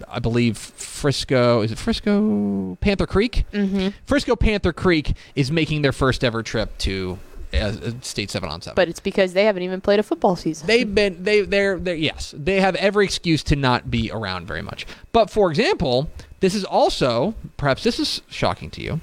I 0.09 0.19
believe 0.19 0.59
Frisco, 0.59 1.63
is 1.63 1.73
it 1.73 1.79
Frisco 1.79 2.77
Panther 2.81 3.07
Creek? 3.07 3.45
Mm-hmm. 3.53 3.89
Frisco 4.07 4.37
Panther 4.37 4.73
Creek 4.73 5.15
is 5.35 5.51
making 5.51 5.83
their 5.83 5.93
first 5.93 6.23
ever 6.23 6.43
trip 6.43 6.77
to 6.79 7.19
uh, 7.53 7.73
state 8.01 8.31
7 8.31 8.49
on 8.49 8.61
7. 8.61 8.75
But 8.75 8.89
it's 8.89 9.01
because 9.01 9.33
they 9.33 9.45
haven't 9.45 9.63
even 9.63 9.81
played 9.81 10.01
a 10.01 10.03
football 10.03 10.37
season. 10.37 10.67
They've 10.67 10.93
been 10.93 11.23
they 11.23 11.43
they're 11.43 11.79
they 11.79 11.97
yes 11.97 12.35
they 12.37 12.61
have 12.61 12.75
every 12.77 13.05
excuse 13.05 13.43
to 13.45 13.57
not 13.57 13.91
be 13.91 14.11
around 14.11 14.47
very 14.47 14.63
much. 14.63 14.87
But 15.13 15.31
for 15.31 15.51
example, 15.51 16.11
this 16.41 16.55
is 16.55 16.65
also 16.65 17.35
perhaps 17.57 17.83
this 17.83 17.99
is 17.99 18.23
shocking 18.29 18.71
to 18.71 18.83
you. 18.83 19.01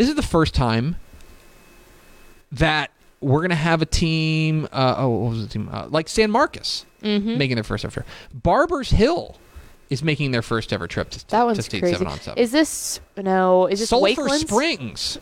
This 0.00 0.08
is 0.08 0.14
the 0.14 0.22
first 0.22 0.54
time 0.54 0.96
that 2.52 2.90
we're 3.20 3.42
gonna 3.42 3.54
have 3.54 3.82
a 3.82 3.84
team. 3.84 4.66
Uh, 4.72 4.94
oh, 4.96 5.10
what 5.10 5.30
was 5.32 5.42
the 5.42 5.52
team? 5.52 5.68
Uh, 5.70 5.88
like 5.90 6.08
San 6.08 6.30
Marcos 6.30 6.86
making 7.02 7.56
their 7.56 7.64
first 7.64 7.84
ever. 7.84 8.06
Barbers 8.32 8.88
Hill 8.88 9.36
is 9.90 10.02
making 10.02 10.30
their 10.30 10.40
first 10.40 10.72
ever 10.72 10.86
trip 10.86 11.10
to, 11.10 11.28
That 11.28 11.54
to 11.54 11.60
state 11.60 11.80
crazy. 11.80 11.96
seven 11.96 12.06
on 12.06 12.18
seven. 12.18 12.42
Is 12.42 12.50
this 12.50 13.00
no? 13.18 13.66
Is 13.66 13.80
this 13.80 13.90
Sulphur 13.90 14.22
Wakelands? 14.22 14.38
Springs. 14.48 15.18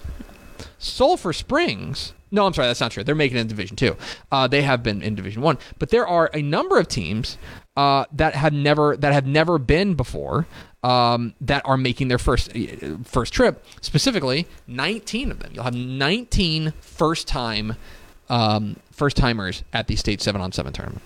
Sulphur 0.78 1.32
Springs. 1.32 2.12
No, 2.30 2.47
I'm 2.47 2.54
sorry, 2.54 2.68
that's 2.68 2.80
not 2.80 2.92
true. 2.92 3.02
They're 3.02 3.16
making 3.16 3.38
it 3.38 3.40
in 3.40 3.47
Division 3.49 3.75
Two. 3.75 3.97
Uh, 4.30 4.47
they 4.47 4.62
have 4.62 4.85
been 4.85 5.02
in 5.02 5.16
Division 5.16 5.42
One, 5.42 5.58
but 5.80 5.88
there 5.88 6.06
are 6.06 6.30
a 6.32 6.40
number 6.40 6.78
of 6.78 6.87
teams 6.87 7.37
uh, 7.76 8.04
that 8.12 8.37
have 8.37 8.52
never 8.52 8.97
that 8.97 9.12
have 9.12 9.26
never 9.26 9.58
been 9.58 9.94
before 9.94 10.47
um, 10.82 11.35
that 11.40 11.62
are 11.64 11.76
making 11.76 12.08
their 12.08 12.18
first 12.18 12.54
uh, 12.56 12.97
first 13.04 13.32
trip. 13.32 13.64
Specifically, 13.80 14.47
19 14.66 15.30
of 15.30 15.40
them. 15.40 15.52
You'll 15.54 15.64
have 15.64 15.75
19 15.75 16.73
first 16.80 17.26
time 17.28 17.76
um, 18.28 18.76
first 18.92 19.16
timers 19.16 19.62
at 19.73 19.87
the 19.87 19.97
state 19.97 20.20
seven 20.20 20.40
on 20.40 20.52
seven 20.52 20.73
tournament. 20.73 21.02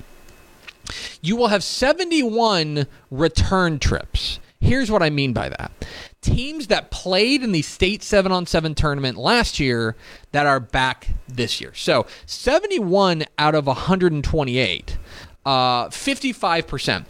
You 1.21 1.37
will 1.37 1.49
have 1.49 1.63
71 1.63 2.87
return 3.11 3.79
trips. 3.79 4.41
Here's 4.61 4.91
what 4.91 5.03
I 5.03 5.11
mean 5.11 5.33
by 5.33 5.49
that. 5.49 5.73
Teams 6.21 6.69
that 6.69 6.93
played 6.93 7.43
in 7.43 7.51
the 7.51 7.63
state 7.63 8.03
7 8.05 8.31
on 8.31 8.47
7 8.47 8.77
tournament 8.77 9.19
last 9.19 9.59
year 9.59 9.97
that 10.31 10.47
are 10.47 10.61
back 10.61 11.09
this 11.27 11.61
year. 11.61 11.75
So, 11.75 12.07
71 12.27 13.25
out 13.39 13.57
of 13.57 13.67
128, 13.67 14.99
uh, 15.45 15.89
55%. 15.89 17.05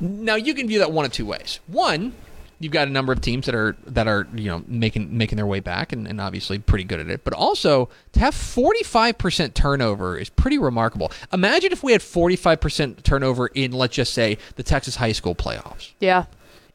Now, 0.00 0.34
you 0.34 0.54
can 0.54 0.66
view 0.68 0.78
that 0.80 0.92
one 0.92 1.04
of 1.04 1.12
two 1.12 1.24
ways. 1.26 1.60
One, 1.66 2.12
you've 2.58 2.72
got 2.72 2.88
a 2.88 2.90
number 2.90 3.12
of 3.12 3.20
teams 3.20 3.46
that 3.46 3.54
are 3.54 3.76
that 3.86 4.08
are 4.08 4.26
you 4.34 4.46
know 4.46 4.62
making 4.66 5.16
making 5.16 5.36
their 5.36 5.46
way 5.46 5.60
back 5.60 5.92
and, 5.92 6.06
and 6.08 6.20
obviously 6.20 6.58
pretty 6.58 6.84
good 6.84 6.98
at 6.98 7.10
it 7.10 7.22
but 7.22 7.34
also 7.34 7.90
to 8.12 8.20
have 8.20 8.34
45% 8.34 9.52
turnover 9.52 10.16
is 10.16 10.30
pretty 10.30 10.56
remarkable 10.56 11.12
imagine 11.34 11.70
if 11.70 11.82
we 11.82 11.92
had 11.92 12.00
45% 12.00 13.02
turnover 13.02 13.48
in 13.48 13.72
let's 13.72 13.94
just 13.94 14.14
say 14.14 14.38
the 14.54 14.62
texas 14.62 14.96
high 14.96 15.12
school 15.12 15.34
playoffs 15.34 15.92
Yeah. 16.00 16.24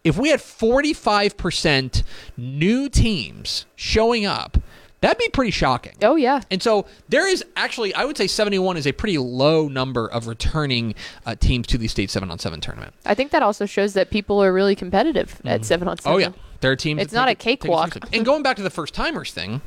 if 0.03 0.19
we 0.19 0.29
had 0.29 0.39
45% 0.39 2.03
new 2.37 2.87
teams 2.87 3.65
showing 3.75 4.23
up 4.23 4.59
that'd 5.01 5.17
be 5.17 5.27
pretty 5.29 5.51
shocking 5.51 5.93
Oh 6.01 6.15
yeah. 6.15 6.41
and 6.49 6.61
so 6.63 6.85
there 7.09 7.27
is 7.27 7.43
actually, 7.55 7.93
I 7.93 8.05
would 8.05 8.17
say 8.17 8.27
71 8.27 8.77
is 8.77 8.87
a 8.87 8.91
pretty 8.91 9.17
low 9.17 9.67
number 9.67 10.07
of 10.07 10.27
returning 10.27 10.95
uh, 11.25 11.35
teams 11.35 11.67
to 11.67 11.77
the 11.77 11.87
state 11.87 12.09
7 12.09 12.31
on 12.31 12.39
7 12.39 12.61
tournament. 12.61 12.93
I 13.05 13.13
think 13.15 13.31
that 13.31 13.43
also 13.43 13.65
shows 13.65 13.93
that 13.93 14.09
people 14.09 14.41
are 14.43 14.53
really 14.53 14.75
competitive 14.75 15.41
at 15.45 15.65
seven 15.65 15.87
on 15.87 15.97
seven. 15.97 16.13
Oh, 16.13 16.17
yeah. 16.17 16.31
There 16.61 16.71
are 16.71 16.75
teams. 16.75 17.01
It's 17.01 17.13
not 17.13 17.27
a 17.27 17.35
cakewalk. 17.35 17.97
and 18.13 18.23
going 18.23 18.43
back 18.43 18.55
to 18.57 18.61
the 18.63 18.69
first 18.69 18.93
timers 18.93 19.31
thing, 19.31 19.61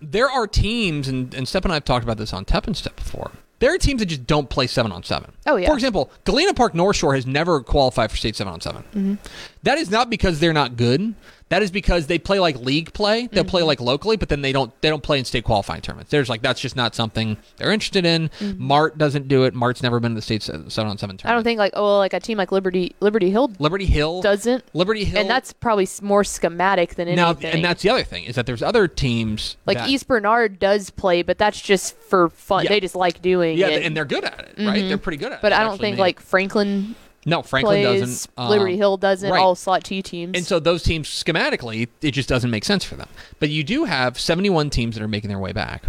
there 0.00 0.28
are 0.30 0.46
teams, 0.46 1.08
and, 1.08 1.32
and 1.34 1.46
Step 1.48 1.64
and 1.64 1.72
I 1.72 1.76
have 1.76 1.84
talked 1.84 2.04
about 2.04 2.18
this 2.18 2.32
on 2.32 2.44
Tep 2.44 2.66
and 2.66 2.76
Step 2.76 2.96
before. 2.96 3.30
There 3.60 3.72
are 3.72 3.78
teams 3.78 4.00
that 4.00 4.06
just 4.06 4.26
don't 4.26 4.50
play 4.50 4.66
seven 4.66 4.90
on 4.90 5.04
seven. 5.04 5.32
Oh, 5.46 5.54
yeah. 5.56 5.68
For 5.68 5.74
example, 5.74 6.10
Galena 6.24 6.52
Park 6.52 6.74
North 6.74 6.96
Shore 6.96 7.14
has 7.14 7.26
never 7.26 7.60
qualified 7.60 8.10
for 8.10 8.16
state 8.16 8.34
seven 8.34 8.52
on 8.52 8.60
7 8.60 8.82
Mm-hmm. 8.82 9.14
That 9.62 9.78
is 9.78 9.88
not 9.90 10.10
because 10.10 10.40
they're 10.40 10.52
not 10.52 10.76
good. 10.76 11.14
That 11.52 11.62
is 11.62 11.70
because 11.70 12.06
they 12.06 12.18
play 12.18 12.40
like 12.40 12.56
league 12.56 12.94
play. 12.94 13.26
They'll 13.26 13.42
Mm-hmm. 13.44 13.50
play 13.50 13.62
like 13.62 13.78
locally, 13.80 14.16
but 14.16 14.30
then 14.30 14.40
they 14.40 14.52
don't 14.52 14.72
they 14.80 14.88
don't 14.88 15.02
play 15.02 15.18
in 15.18 15.26
state 15.26 15.44
qualifying 15.44 15.82
tournaments. 15.82 16.10
There's 16.10 16.30
like 16.30 16.40
that's 16.40 16.60
just 16.60 16.76
not 16.76 16.94
something 16.94 17.36
they're 17.58 17.70
interested 17.70 18.06
in. 18.06 18.30
Mart 18.56 18.96
doesn't 18.96 19.28
do 19.28 19.44
it. 19.44 19.52
Mart's 19.52 19.82
never 19.82 20.00
been 20.00 20.12
to 20.12 20.14
the 20.16 20.22
state 20.22 20.42
seven 20.42 20.62
on 20.64 20.70
seven 20.70 20.96
tournament. 20.96 21.20
Mm-hmm. 21.20 21.28
I 21.28 21.32
don't 21.32 21.44
think 21.44 21.58
like 21.58 21.72
oh 21.76 21.98
like 21.98 22.14
a 22.14 22.20
team 22.20 22.38
like 22.38 22.52
Liberty 22.52 22.96
Liberty 23.00 23.30
Hill 23.30 23.52
Liberty 23.58 23.84
Hill 23.84 24.22
doesn't, 24.22 24.64
Liberty 24.74 25.04
Hill 25.04 25.20
and 25.20 25.28
that's 25.28 25.52
probably 25.52 25.86
more 26.00 26.24
schematic 26.24 26.94
than 26.94 27.06
anything. 27.08 27.42
now, 27.42 27.48
and 27.50 27.62
that's 27.62 27.82
the 27.82 27.90
other 27.90 28.04
thing 28.04 28.24
is 28.24 28.34
that 28.36 28.46
there's 28.46 28.62
other 28.62 28.88
teams 28.88 29.58
like 29.66 29.76
that- 29.76 29.88
East 29.90 30.08
Bernard 30.08 30.58
does 30.58 30.88
play, 30.88 31.20
but 31.22 31.36
that's 31.36 31.60
just 31.60 31.94
for 31.96 32.30
fun. 32.30 32.64
Yeah. 32.64 32.70
They 32.70 32.80
just 32.80 32.96
like 32.96 33.20
doing 33.20 33.58
Yeah, 33.58 33.68
it. 33.68 33.82
and 33.84 33.94
they're 33.94 34.06
good 34.06 34.24
at 34.24 34.40
it, 34.56 34.64
right? 34.66 34.88
They're 34.88 34.96
pretty 34.96 35.18
good 35.18 35.32
at 35.32 35.40
it. 35.40 35.42
but 35.42 35.52
I 35.52 35.64
don't 35.64 35.78
think 35.78 35.96
made- 35.96 36.00
like 36.02 36.20
Franklin 36.20 36.94
no 37.24 37.42
Franklin 37.42 37.82
plays, 37.82 38.00
doesn't. 38.00 38.32
um, 38.36 38.50
Liberty 38.50 38.76
Hill 38.76 38.96
doesn't. 38.96 39.30
right. 39.30 39.40
All 39.40 39.54
slot 39.54 39.84
two 39.84 40.02
teams. 40.02 40.36
And 40.36 40.44
so 40.44 40.58
those 40.58 40.82
teams 40.82 41.08
schematically, 41.08 41.88
it 42.00 42.10
just 42.12 42.28
doesn't 42.28 42.50
make 42.50 42.64
sense 42.64 42.84
for 42.84 42.96
them. 42.96 43.08
But 43.38 43.50
you 43.50 43.62
do 43.62 43.84
have 43.84 44.18
71 44.18 44.70
teams 44.70 44.96
that 44.96 45.02
are 45.02 45.08
making 45.08 45.28
their 45.28 45.38
way 45.38 45.52
back. 45.52 45.84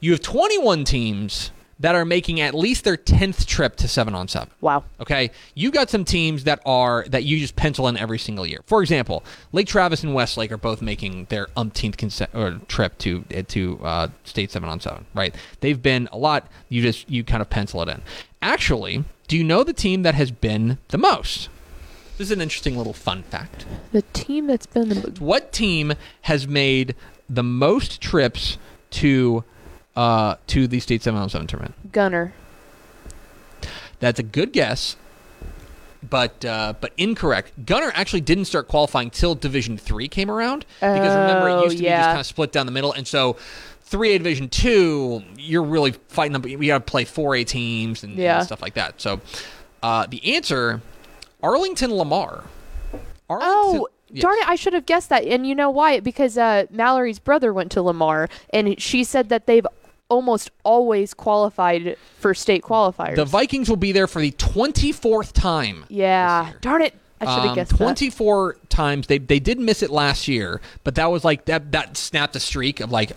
You 0.00 0.12
have 0.12 0.20
21 0.20 0.84
teams 0.84 1.50
that 1.82 1.94
are 1.94 2.04
making 2.04 2.40
at 2.40 2.54
least 2.54 2.84
their 2.84 2.96
10th 2.96 3.44
trip 3.44 3.76
to 3.76 3.88
7 3.88 4.14
on 4.14 4.28
7. 4.28 4.48
wow. 4.60 4.84
Okay, 5.00 5.30
you've 5.54 5.74
got 5.74 5.90
some 5.90 6.04
teams 6.04 6.44
that 6.44 6.60
are 6.64 7.04
that 7.08 7.24
you 7.24 7.38
just 7.38 7.56
pencil 7.56 7.88
in 7.88 7.96
every 7.96 8.18
single 8.18 8.46
year. 8.46 8.60
For 8.66 8.80
example, 8.82 9.24
Lake 9.52 9.66
Travis 9.66 10.02
and 10.02 10.14
Westlake 10.14 10.50
are 10.52 10.56
both 10.56 10.80
making 10.80 11.26
their 11.26 11.48
umpteenth 11.56 11.96
conse- 11.96 12.32
or 12.34 12.60
trip 12.68 12.96
to 12.98 13.22
to 13.22 13.80
uh, 13.82 14.08
state 14.24 14.50
seven 14.50 14.68
on 14.68 14.80
seven. 14.80 15.04
Right? 15.12 15.34
They've 15.60 15.80
been 15.80 16.08
a 16.12 16.16
lot. 16.18 16.46
You 16.68 16.82
just 16.82 17.10
you 17.10 17.24
kind 17.24 17.42
of 17.42 17.50
pencil 17.50 17.82
it 17.82 17.88
in. 17.88 18.00
Actually, 18.40 19.04
do 19.28 19.36
you 19.36 19.44
know 19.44 19.64
the 19.64 19.72
team 19.72 20.02
that 20.02 20.14
has 20.14 20.30
been 20.30 20.78
the 20.88 20.98
most? 20.98 21.48
This 22.18 22.28
is 22.28 22.32
an 22.32 22.40
interesting 22.40 22.76
little 22.76 22.92
fun 22.92 23.24
fact. 23.24 23.66
The 23.90 24.02
team 24.12 24.46
that's 24.46 24.66
been 24.66 24.88
the 24.88 24.94
most 24.94 25.20
What 25.20 25.52
team 25.52 25.94
has 26.22 26.46
made 26.46 26.94
the 27.28 27.42
most 27.42 28.00
trips 28.00 28.58
to 28.90 29.42
uh, 29.96 30.36
to 30.48 30.66
the 30.66 30.80
state 30.80 31.02
seven 31.02 31.20
on 31.20 31.28
seven 31.28 31.46
tournament? 31.46 31.74
Gunter. 31.92 32.32
That's 34.00 34.18
a 34.18 34.22
good 34.24 34.52
guess, 34.52 34.96
but 36.08 36.44
uh, 36.44 36.74
but 36.80 36.92
incorrect. 36.96 37.52
Gunter 37.64 37.92
actually 37.94 38.22
didn't 38.22 38.46
start 38.46 38.66
qualifying 38.68 39.10
till 39.10 39.34
Division 39.34 39.78
Three 39.78 40.08
came 40.08 40.30
around 40.30 40.66
because 40.80 41.14
remember 41.16 41.48
it 41.48 41.52
Oh, 41.52 41.62
used 41.64 41.76
to 41.76 41.82
be 41.84 41.88
just 41.88 42.08
kind 42.08 42.20
of 42.20 42.26
split 42.26 42.50
down 42.52 42.66
the 42.66 42.72
middle, 42.72 42.92
and 42.92 43.06
so. 43.06 43.36
3A 43.90 44.16
Division 44.16 44.48
2, 44.48 45.22
you're 45.36 45.62
really 45.62 45.92
fighting 46.08 46.32
them. 46.32 46.40
We 46.40 46.66
got 46.68 46.78
to 46.86 46.90
play 46.90 47.04
4A 47.04 47.46
teams 47.46 48.02
and, 48.02 48.18
and 48.38 48.46
stuff 48.46 48.62
like 48.62 48.72
that. 48.72 48.98
So, 49.02 49.20
uh, 49.82 50.06
the 50.06 50.34
answer 50.34 50.80
Arlington 51.42 51.92
Lamar. 51.94 52.44
Arlington, 53.28 53.52
Oh, 53.52 53.88
Yes. 54.08 54.22
darn 54.22 54.38
it! 54.38 54.48
I 54.48 54.54
should 54.54 54.72
have 54.72 54.86
guessed 54.86 55.10
that. 55.10 55.24
And 55.24 55.46
you 55.46 55.54
know 55.54 55.68
why? 55.68 56.00
Because 56.00 56.38
uh, 56.38 56.64
Mallory's 56.70 57.18
brother 57.18 57.52
went 57.52 57.70
to 57.72 57.82
Lamar, 57.82 58.30
and 58.50 58.80
she 58.80 59.04
said 59.04 59.28
that 59.28 59.44
they've 59.46 59.66
almost 60.12 60.50
always 60.62 61.14
qualified 61.14 61.96
for 62.18 62.34
state 62.34 62.62
qualifiers. 62.62 63.16
The 63.16 63.24
Vikings 63.24 63.68
will 63.68 63.76
be 63.76 63.92
there 63.92 64.06
for 64.06 64.20
the 64.20 64.32
24th 64.32 65.32
time. 65.32 65.84
yeah. 65.88 66.52
Darn 66.60 66.82
it! 66.82 66.94
I 67.20 67.24
should 67.24 67.40
have 67.42 67.48
Um, 67.50 67.54
guessed 67.54 67.70
that. 67.70 67.76
24 67.78 68.56
times. 68.68 69.06
They 69.06 69.18
they 69.18 69.38
did 69.38 69.58
miss 69.60 69.82
it 69.82 69.90
last 69.90 70.26
year, 70.28 70.60
but 70.84 70.96
that 70.96 71.06
was 71.10 71.24
like 71.24 71.44
that 71.46 71.72
that 71.72 71.96
snapped 71.96 72.34
a 72.36 72.40
streak 72.40 72.80
of 72.80 72.90
like 72.90 73.12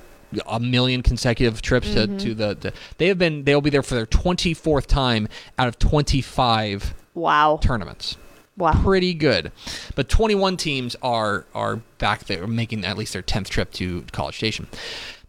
a 0.48 0.60
million 0.60 1.02
consecutive 1.02 1.62
trips 1.62 1.88
Mm-hmm. 1.88 2.18
to, 2.18 2.26
to 2.26 2.34
the, 2.36 2.56
the 2.56 2.74
they 2.98 3.08
have 3.08 3.18
been 3.18 3.44
they'll 3.46 3.62
be 3.62 3.70
there 3.72 3.84
for 3.84 3.96
their 3.96 4.06
24th 4.06 4.86
time 4.86 5.28
out 5.58 5.68
of 5.68 5.78
25 5.80 6.94
Wow. 7.16 7.60
tournaments. 7.62 8.18
Wow. 8.58 8.72
Pretty 8.84 9.14
good. 9.14 9.52
But 9.96 10.08
21 10.08 10.56
teams 10.58 10.96
are 11.02 11.46
are 11.56 11.78
back 11.98 12.26
there 12.26 12.46
making 12.48 12.86
at 12.86 12.98
least 12.98 13.12
their 13.14 13.22
10th 13.24 13.50
trip 13.50 13.72
to 13.74 14.04
College 14.12 14.38
Station. 14.38 14.68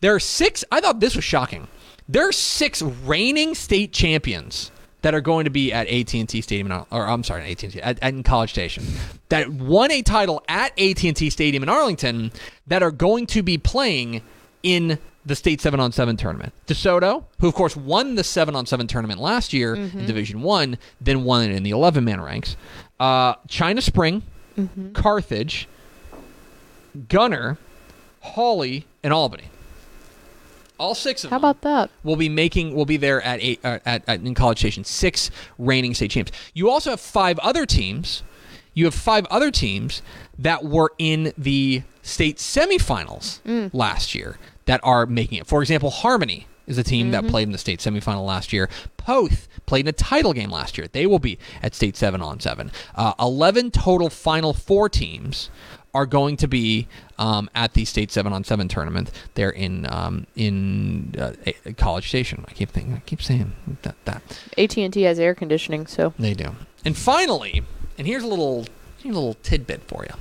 There 0.00 0.15
are 0.15 0.21
six 0.21 0.65
I 0.71 0.81
thought 0.81 1.00
this 1.00 1.17
was 1.17 1.25
shocking. 1.25 1.69
There 2.09 2.29
are 2.29 2.33
six 2.33 2.83
reigning 2.83 3.55
state 3.55 3.93
champions 3.93 4.71
that 5.03 5.15
are 5.15 5.21
going 5.21 5.45
to 5.45 5.50
be 5.50 5.73
at 5.73 5.87
AT&T 5.88 6.41
Stadium 6.41 6.71
in, 6.71 6.85
or 6.91 7.07
I'm 7.07 7.23
sorry, 7.23 7.50
AT&T 7.50 7.81
at, 7.81 7.99
at 8.03 8.15
in 8.15 8.23
College 8.23 8.50
Station 8.50 8.85
that 9.29 9.49
won 9.49 9.91
a 9.91 10.03
title 10.03 10.43
at 10.49 10.73
AT&T 10.79 11.31
Stadium 11.31 11.62
in 11.62 11.69
Arlington 11.69 12.33
that 12.67 12.83
are 12.83 12.91
going 12.91 13.26
to 13.29 13.43
be 13.43 13.59
playing 13.59 14.23
in 14.62 14.99
the 15.25 15.35
state 15.35 15.61
7 15.61 15.81
on 15.81 15.91
7 15.93 16.17
tournament. 16.17 16.53
DeSoto, 16.69 17.25
who 17.41 17.49
of 17.49 17.55
course 17.55 17.76
won 17.76 18.15
the 18.15 18.23
7 18.25 18.55
on 18.55 18.65
7 18.67 18.87
tournament 18.87 19.21
last 19.21 19.53
year 19.53 19.75
in 19.75 20.07
Division 20.07 20.41
1, 20.43 20.79
then 21.00 21.25
won 21.25 21.50
it 21.50 21.55
in 21.55 21.65
the 21.65 21.71
11 21.71 22.05
man 22.05 22.21
ranks. 22.21 22.57
Uh, 23.00 23.35
China 23.49 23.81
Spring, 23.83 24.23
Carthage, 24.95 25.69
Gunter, 27.09 27.59
Hawley, 28.21 28.87
and 29.03 29.12
Albany. 29.12 29.45
All 30.78 30.95
six 30.95 31.25
of 31.25 31.30
How 31.30 31.38
them 31.38 31.50
about 31.50 31.62
that? 31.62 31.90
We'll 32.04 32.16
be 32.16 32.28
making 32.28 32.75
We'll 32.75 32.85
be 32.85 32.97
there 32.97 33.23
at 33.23 33.40
eight 33.42 33.61
uh, 33.64 33.78
at, 33.87 34.02
at 34.06 34.21
in 34.21 34.35
College 34.35 34.59
Station. 34.59 34.85
Six 34.85 35.30
reigning 35.59 35.95
state 35.95 36.11
champs. 36.11 36.33
You 36.54 36.71
also 36.71 36.90
have 36.90 37.00
five 37.00 37.38
other 37.40 37.66
teams. 37.66 38.23
You 38.75 38.85
have 38.85 38.95
five 38.95 39.25
other 39.30 39.50
teams 39.50 40.02
that 40.38 40.62
were 40.64 40.92
in 40.99 41.33
the 41.38 41.83
state 42.02 42.37
semifinals 42.37 43.40
last 43.73 44.14
year 44.14 44.38
that 44.66 44.80
are 44.85 45.06
making 45.06 45.38
it. 45.38 45.47
For 45.47 45.62
example, 45.62 45.90
Harmony 45.90 46.47
is 46.66 46.76
a 46.76 46.83
team 46.85 47.11
that 47.12 47.26
played 47.28 47.45
in 47.45 47.52
the 47.52 47.59
state 47.59 47.80
semifinal 47.80 48.26
last 48.26 48.52
year. 48.52 48.68
Poth 48.97 49.49
played 49.66 49.87
in 49.87 49.88
a 49.88 49.92
title 49.92 50.33
game 50.33 50.50
last 50.50 50.76
year. 50.76 50.88
They 50.88 51.06
will 51.06 51.18
be 51.21 51.38
at 51.62 51.75
state 51.75 51.97
seven 51.97 52.21
on 52.21 52.40
seven. 52.40 52.71
Uh, 52.95 53.14
Eleven 53.18 53.71
total 53.71 54.11
Final 54.11 54.52
Four 54.52 54.88
teams 54.88 55.49
are 55.97 56.05
going 56.05 56.37
to 56.37 56.47
be 56.47 56.87
um, 57.19 57.49
at 57.55 57.73
the 57.73 57.87
state 57.87 58.12
seven 58.12 58.31
on 58.35 58.45
seven 58.45 58.69
tournament. 58.69 59.11
They're 59.33 59.49
in 59.49 59.91
um, 59.91 60.26
in 60.37 61.15
uh, 61.19 61.33
College 61.79 62.09
Station. 62.09 62.45
I 62.47 62.53
keep 62.53 62.69
thinking, 62.69 62.95
I 62.95 62.99
keep 63.07 63.23
saying 63.23 63.57
that 63.81 63.97
that 64.05 64.23
AT 64.59 64.76
and 64.76 64.93
T 64.93 65.03
has 65.03 65.19
air 65.19 65.35
conditioning, 65.35 65.87
so 65.87 66.12
they 66.19 66.35
do. 66.35 66.55
And 66.85 66.95
finally, 66.95 67.62
and 67.97 68.07
here's 68.07 68.23
a 68.23 68.26
little 68.26 68.67
here's 68.99 69.17
a 69.17 69.19
little 69.19 69.38
tidbit 69.43 69.85
for 69.85 70.05
you. 70.05 70.15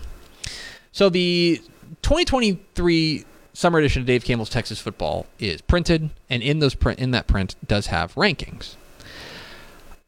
So 0.93 1.09
the 1.09 1.61
2023 2.03 3.25
summer 3.51 3.79
edition 3.79 4.01
of 4.01 4.05
Dave 4.05 4.23
Campbell's 4.23 4.49
Texas 4.49 4.79
Football 4.79 5.25
is 5.39 5.59
printed, 5.59 6.09
and 6.29 6.41
in 6.41 6.59
those 6.59 6.73
print 6.73 6.99
in 6.99 7.11
that 7.11 7.27
print 7.27 7.55
does 7.67 7.87
have 7.87 8.15
rankings. 8.15 8.75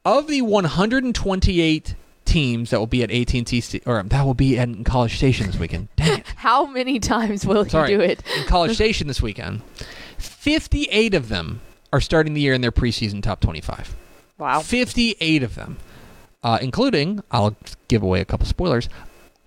Of 0.06 0.28
the 0.28 0.42
128 0.44 1.96
teams 2.38 2.70
that 2.70 2.78
will 2.78 2.86
be 2.86 3.02
at 3.02 3.10
AT&T 3.10 3.62
sta- 3.62 3.82
or 3.88 4.04
that 4.04 4.24
will 4.24 4.36
be 4.36 4.60
at 4.60 4.70
College 4.86 5.18
Station 5.18 5.48
this 5.48 5.58
weekend. 5.58 5.88
Dang 5.96 6.20
it. 6.20 6.28
How 6.36 6.68
many 6.68 7.00
times 7.00 7.44
will 7.48 7.66
Sorry. 7.68 7.92
you 7.92 7.98
do 7.98 8.04
it? 8.04 8.22
in 8.38 8.44
College 8.46 8.76
Station 8.76 9.08
this 9.08 9.24
weekend. 9.24 9.64
58 10.20 11.16
of 11.16 11.30
them 11.30 11.62
are 11.92 12.00
starting 12.00 12.36
the 12.36 12.42
year 12.42 12.54
in 12.54 12.62
their 12.62 12.72
preseason 12.72 13.24
top 13.24 13.40
25. 13.40 13.96
Wow. 14.38 14.60
58 14.60 15.42
of 15.42 15.56
them, 15.56 15.78
uh, 16.44 16.60
including, 16.62 17.24
I'll 17.32 17.56
give 17.88 18.04
away 18.04 18.22
a 18.22 18.26
couple 18.26 18.46
spoilers, 18.46 18.88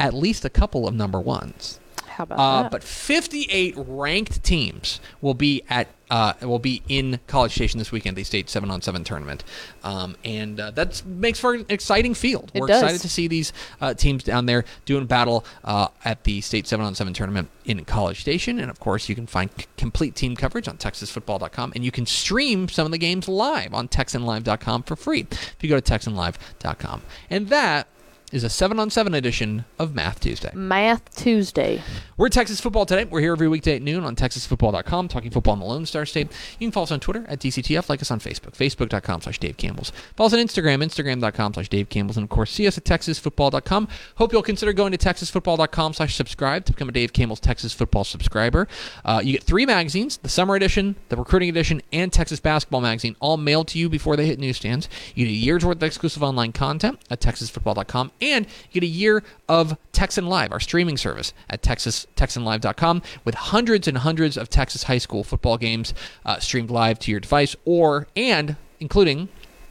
at 0.00 0.12
least 0.12 0.44
a 0.44 0.50
couple 0.50 0.88
of 0.88 0.94
number 0.94 1.20
ones. 1.20 1.78
How 2.20 2.24
about 2.24 2.38
Uh, 2.38 2.62
that? 2.64 2.70
but 2.70 2.82
58 2.84 3.74
ranked 3.78 4.42
teams 4.44 5.00
will 5.22 5.32
be 5.32 5.62
at 5.70 5.88
uh, 6.10 6.32
will 6.42 6.58
be 6.58 6.82
in 6.88 7.20
College 7.28 7.52
Station 7.54 7.78
this 7.78 7.92
weekend. 7.92 8.16
The 8.16 8.24
state 8.24 8.50
seven 8.50 8.68
on 8.70 8.82
seven 8.82 9.04
tournament, 9.04 9.42
um, 9.84 10.16
and 10.24 10.58
uh, 10.60 10.70
that 10.72 11.02
makes 11.06 11.38
for 11.38 11.54
an 11.54 11.64
exciting 11.68 12.14
field. 12.14 12.50
It 12.52 12.60
We're 12.60 12.66
does. 12.66 12.82
excited 12.82 13.00
to 13.02 13.08
see 13.08 13.26
these 13.28 13.52
uh, 13.80 13.94
teams 13.94 14.24
down 14.24 14.44
there 14.46 14.64
doing 14.84 15.06
battle 15.06 15.44
uh, 15.64 15.86
at 16.04 16.24
the 16.24 16.40
state 16.42 16.66
seven 16.66 16.84
on 16.84 16.94
seven 16.96 17.14
tournament 17.14 17.48
in 17.64 17.84
College 17.84 18.20
Station, 18.20 18.58
and 18.58 18.68
of 18.70 18.80
course 18.80 19.08
you 19.08 19.14
can 19.14 19.26
find 19.28 19.50
c- 19.56 19.66
complete 19.78 20.14
team 20.16 20.34
coverage 20.36 20.66
on 20.68 20.76
TexasFootball.com, 20.78 21.72
and 21.76 21.84
you 21.84 21.92
can 21.92 22.04
stream 22.06 22.68
some 22.68 22.84
of 22.86 22.90
the 22.92 22.98
games 22.98 23.28
live 23.28 23.72
on 23.72 23.86
TexanLive.com 23.88 24.82
for 24.82 24.96
free 24.96 25.26
if 25.30 25.56
you 25.60 25.68
go 25.70 25.78
to 25.80 25.92
TexanLive.com, 25.92 27.02
and 27.30 27.48
that 27.48 27.86
is 28.32 28.44
a 28.44 28.48
seven 28.48 28.78
on 28.78 28.90
seven 28.90 29.14
edition 29.14 29.64
of 29.78 29.94
Math 29.94 30.20
Tuesday. 30.20 30.50
Math 30.54 31.14
Tuesday. 31.14 31.82
We're 32.16 32.28
Texas 32.28 32.60
Football 32.60 32.86
Today. 32.86 33.04
We're 33.04 33.20
here 33.20 33.32
every 33.32 33.48
weekday 33.48 33.76
at 33.76 33.82
noon 33.82 34.04
on 34.04 34.14
TexasFootball.com, 34.14 35.08
talking 35.08 35.30
football 35.30 35.54
in 35.54 35.60
the 35.60 35.66
Lone 35.66 35.86
Star 35.86 36.04
State. 36.04 36.28
You 36.58 36.66
can 36.66 36.72
follow 36.72 36.84
us 36.84 36.92
on 36.92 37.00
Twitter 37.00 37.24
at 37.28 37.40
DCTF, 37.40 37.88
like 37.88 38.02
us 38.02 38.10
on 38.10 38.20
Facebook, 38.20 38.52
Facebook.com 38.52 39.22
slash 39.22 39.38
Dave 39.38 39.56
Campbell's. 39.56 39.90
Follow 40.16 40.26
us 40.26 40.34
on 40.34 40.38
Instagram, 40.38 40.84
Instagram.com 40.84 41.54
slash 41.54 41.68
Dave 41.68 41.88
Campbell's, 41.88 42.16
and 42.16 42.24
of 42.24 42.30
course, 42.30 42.50
see 42.50 42.66
us 42.66 42.76
at 42.76 42.84
TexasFootball.com. 42.84 43.88
Hope 44.16 44.32
you'll 44.32 44.42
consider 44.42 44.72
going 44.72 44.92
to 44.92 44.98
TexasFootball.com 44.98 45.94
slash 45.94 46.14
subscribe 46.14 46.64
to 46.66 46.72
become 46.72 46.88
a 46.88 46.92
Dave 46.92 47.12
Campbell's 47.12 47.40
Texas 47.40 47.72
Football 47.72 48.04
subscriber. 48.04 48.68
Uh, 49.04 49.20
you 49.24 49.32
get 49.32 49.44
three 49.44 49.64
magazines, 49.66 50.18
the 50.18 50.28
Summer 50.28 50.54
Edition, 50.54 50.96
the 51.08 51.16
Recruiting 51.16 51.48
Edition, 51.48 51.80
and 51.92 52.12
Texas 52.12 52.38
Basketball 52.38 52.80
Magazine, 52.82 53.16
all 53.20 53.36
mailed 53.36 53.68
to 53.68 53.78
you 53.78 53.88
before 53.88 54.16
they 54.16 54.26
hit 54.26 54.38
newsstands. 54.38 54.88
You 55.14 55.26
get 55.26 55.32
a 55.32 55.34
year's 55.34 55.64
worth 55.64 55.78
of 55.78 55.82
exclusive 55.82 56.22
online 56.22 56.52
content 56.52 57.00
at 57.10 57.20
TexasFootball.com, 57.20 58.12
and 58.20 58.46
you 58.70 58.80
get 58.80 58.82
a 58.82 58.90
year 58.90 59.22
of 59.48 59.76
Texan 59.92 60.26
Live, 60.26 60.52
our 60.52 60.60
streaming 60.60 60.96
service 60.96 61.32
at 61.48 61.62
Texas 61.62 62.06
TexanLive.com, 62.16 63.02
with 63.24 63.34
hundreds 63.34 63.88
and 63.88 63.98
hundreds 63.98 64.36
of 64.36 64.48
Texas 64.48 64.84
high 64.84 64.98
school 64.98 65.24
football 65.24 65.58
games 65.58 65.94
uh, 66.24 66.38
streamed 66.38 66.70
live 66.70 66.98
to 67.00 67.10
your 67.10 67.20
device, 67.20 67.56
or 67.64 68.06
and 68.16 68.56
including 68.80 69.28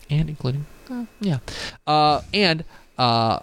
and 0.09 0.29
including 0.29 0.65
uh, 0.89 1.05
yeah, 1.21 1.39
uh, 1.87 2.21
and 2.33 2.63
uh, 2.97 3.39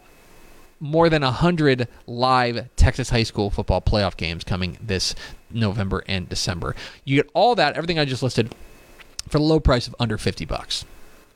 more 0.80 1.08
than 1.08 1.22
100 1.22 1.88
live 2.06 2.68
Texas 2.76 3.10
high 3.10 3.22
school 3.22 3.50
football 3.50 3.80
playoff 3.80 4.16
games 4.16 4.44
coming 4.44 4.76
this 4.80 5.14
November 5.50 6.04
and 6.06 6.28
December. 6.28 6.74
You 7.04 7.16
get 7.22 7.30
all 7.34 7.54
that, 7.54 7.76
everything 7.76 7.98
I 7.98 8.04
just 8.04 8.22
listed, 8.22 8.54
for 9.28 9.38
the 9.38 9.44
low 9.44 9.60
price 9.60 9.86
of 9.86 9.94
under 9.98 10.18
50 10.18 10.44
bucks 10.44 10.84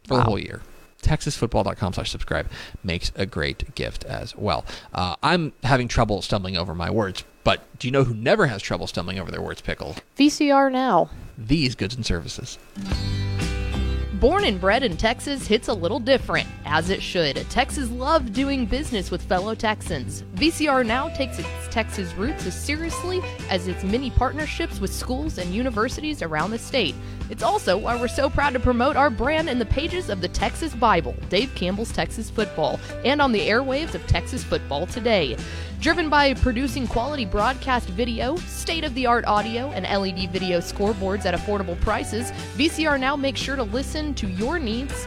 for 0.07 0.17
the 0.17 0.23
whole 0.23 0.39
year. 0.39 0.63
TexasFootball.com 1.01 1.93
slash 1.95 2.11
subscribe 2.11 2.49
makes 2.85 3.13
a 3.15 3.27
great 3.27 3.75
gift 3.75 4.05
as 4.05 4.37
well. 4.37 4.65
Uh, 4.93 5.17
I'm 5.23 5.53
having 5.63 5.89
trouble 5.89 6.23
stumbling 6.23 6.57
over 6.57 6.75
my 6.75 6.91
words, 6.91 7.25
but 7.45 7.63
do 7.79 7.89
you 7.89 7.93
know 7.93 8.05
who 8.05 8.15
never 8.15 8.47
has 8.47 8.63
trouble 8.63 8.87
stumbling 8.87 9.19
over 9.19 9.31
their 9.31 9.43
words, 9.43 9.61
Pickle? 9.61 9.97
VCR 10.19 10.71
now. 10.71 11.11
These 11.37 11.75
goods 11.75 11.95
and 11.95 12.05
services. 12.05 12.59
Born 14.21 14.45
and 14.45 14.61
bred 14.61 14.83
in 14.83 14.99
Texas 14.99 15.47
hits 15.47 15.69
a 15.69 15.73
little 15.73 15.99
different, 15.99 16.47
as 16.67 16.91
it 16.91 17.01
should. 17.01 17.37
Texas 17.49 17.91
loves 17.91 18.29
doing 18.29 18.67
business 18.67 19.11
with 19.11 19.23
fellow 19.23 19.55
Texans. 19.55 20.25
VCR 20.35 20.85
now 20.85 21.09
takes 21.09 21.39
its 21.39 21.49
Texas 21.71 22.13
roots 22.13 22.45
as 22.45 22.55
seriously 22.55 23.23
as 23.49 23.67
its 23.67 23.83
many 23.83 24.11
partnerships 24.11 24.79
with 24.79 24.93
schools 24.93 25.39
and 25.39 25.55
universities 25.55 26.21
around 26.21 26.51
the 26.51 26.59
state. 26.59 26.95
It's 27.31 27.43
also 27.43 27.79
why 27.79 27.99
we're 27.99 28.09
so 28.09 28.29
proud 28.29 28.53
to 28.53 28.61
promote 28.61 28.95
our 28.95 29.09
brand 29.09 29.49
in 29.49 29.59
the 29.59 29.65
pages 29.65 30.11
of 30.11 30.21
the 30.21 30.29
Texas 30.29 30.75
Bible, 30.75 31.17
Dave 31.31 31.55
Campbell's 31.55 31.91
Texas 31.91 32.29
Football, 32.29 32.79
and 33.07 33.23
on 33.23 33.33
the 33.33 33.49
airwaves 33.49 33.95
of 33.95 34.07
Texas 34.07 34.45
Football 34.45 34.87
Today. 34.87 35.35
Driven 35.81 36.11
by 36.11 36.35
producing 36.35 36.87
quality 36.87 37.25
broadcast 37.25 37.89
video, 37.89 38.37
state 38.37 38.85
of 38.85 38.95
the 38.95 39.07
art 39.07 39.25
audio, 39.25 39.71
and 39.71 39.87
LED 39.87 40.31
video 40.31 40.59
scoreboards 40.59 41.25
at 41.25 41.33
affordable 41.33 41.81
prices, 41.81 42.33
VCR 42.59 43.01
now 43.01 43.17
makes 43.17 43.41
sure 43.41 43.57
to 43.57 43.63
listen 43.63 44.13
to 44.17 44.29
your 44.29 44.59
needs 44.59 45.07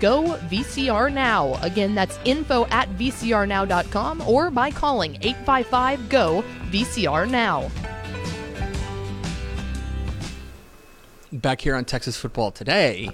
GO 0.00 0.38
VCR 0.48 1.12
Now. 1.12 1.54
Again, 1.62 1.94
that's 1.94 2.18
info 2.24 2.66
at 2.66 2.88
vcrnow.com 2.90 4.22
or 4.22 4.50
by 4.50 4.70
calling 4.70 5.16
855 5.22 6.08
GO 6.08 6.44
VCR 6.70 7.30
Now. 7.30 7.70
back 11.32 11.60
here 11.60 11.74
on 11.74 11.84
Texas 11.84 12.16
Football 12.16 12.50
today. 12.50 13.10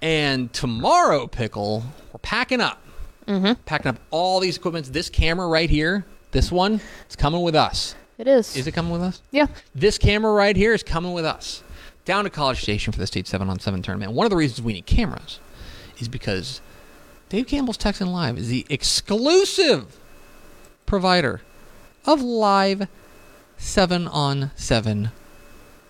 And 0.00 0.52
tomorrow, 0.52 1.26
Pickle, 1.26 1.84
we're 2.12 2.18
packing 2.20 2.60
up. 2.60 2.80
Mm-hmm. 3.26 3.60
Packing 3.64 3.88
up 3.90 3.96
all 4.10 4.40
these 4.40 4.56
equipments. 4.56 4.90
This 4.90 5.10
camera 5.10 5.46
right 5.48 5.68
here, 5.68 6.06
this 6.30 6.50
one, 6.50 6.80
is 7.08 7.16
coming 7.16 7.42
with 7.42 7.54
us. 7.54 7.94
It 8.16 8.26
is. 8.26 8.56
Is 8.56 8.66
it 8.66 8.72
coming 8.72 8.92
with 8.92 9.02
us? 9.02 9.22
Yeah. 9.30 9.46
This 9.74 9.98
camera 9.98 10.32
right 10.32 10.56
here 10.56 10.72
is 10.72 10.82
coming 10.82 11.12
with 11.12 11.24
us 11.24 11.62
down 12.04 12.24
to 12.24 12.30
College 12.30 12.62
Station 12.62 12.92
for 12.92 12.98
the 12.98 13.06
state 13.06 13.26
seven 13.26 13.50
on 13.50 13.58
seven 13.58 13.82
tournament. 13.82 14.12
One 14.12 14.24
of 14.24 14.30
the 14.30 14.36
reasons 14.36 14.62
we 14.62 14.72
need 14.72 14.86
cameras 14.86 15.40
is 15.98 16.08
because 16.08 16.60
Dave 17.28 17.46
Campbell's 17.46 17.76
Texan 17.76 18.12
Live 18.12 18.38
is 18.38 18.48
the 18.48 18.66
exclusive 18.70 19.98
provider 20.86 21.42
of 22.06 22.22
live 22.22 22.88
seven 23.58 24.08
on 24.08 24.50
seven 24.56 25.10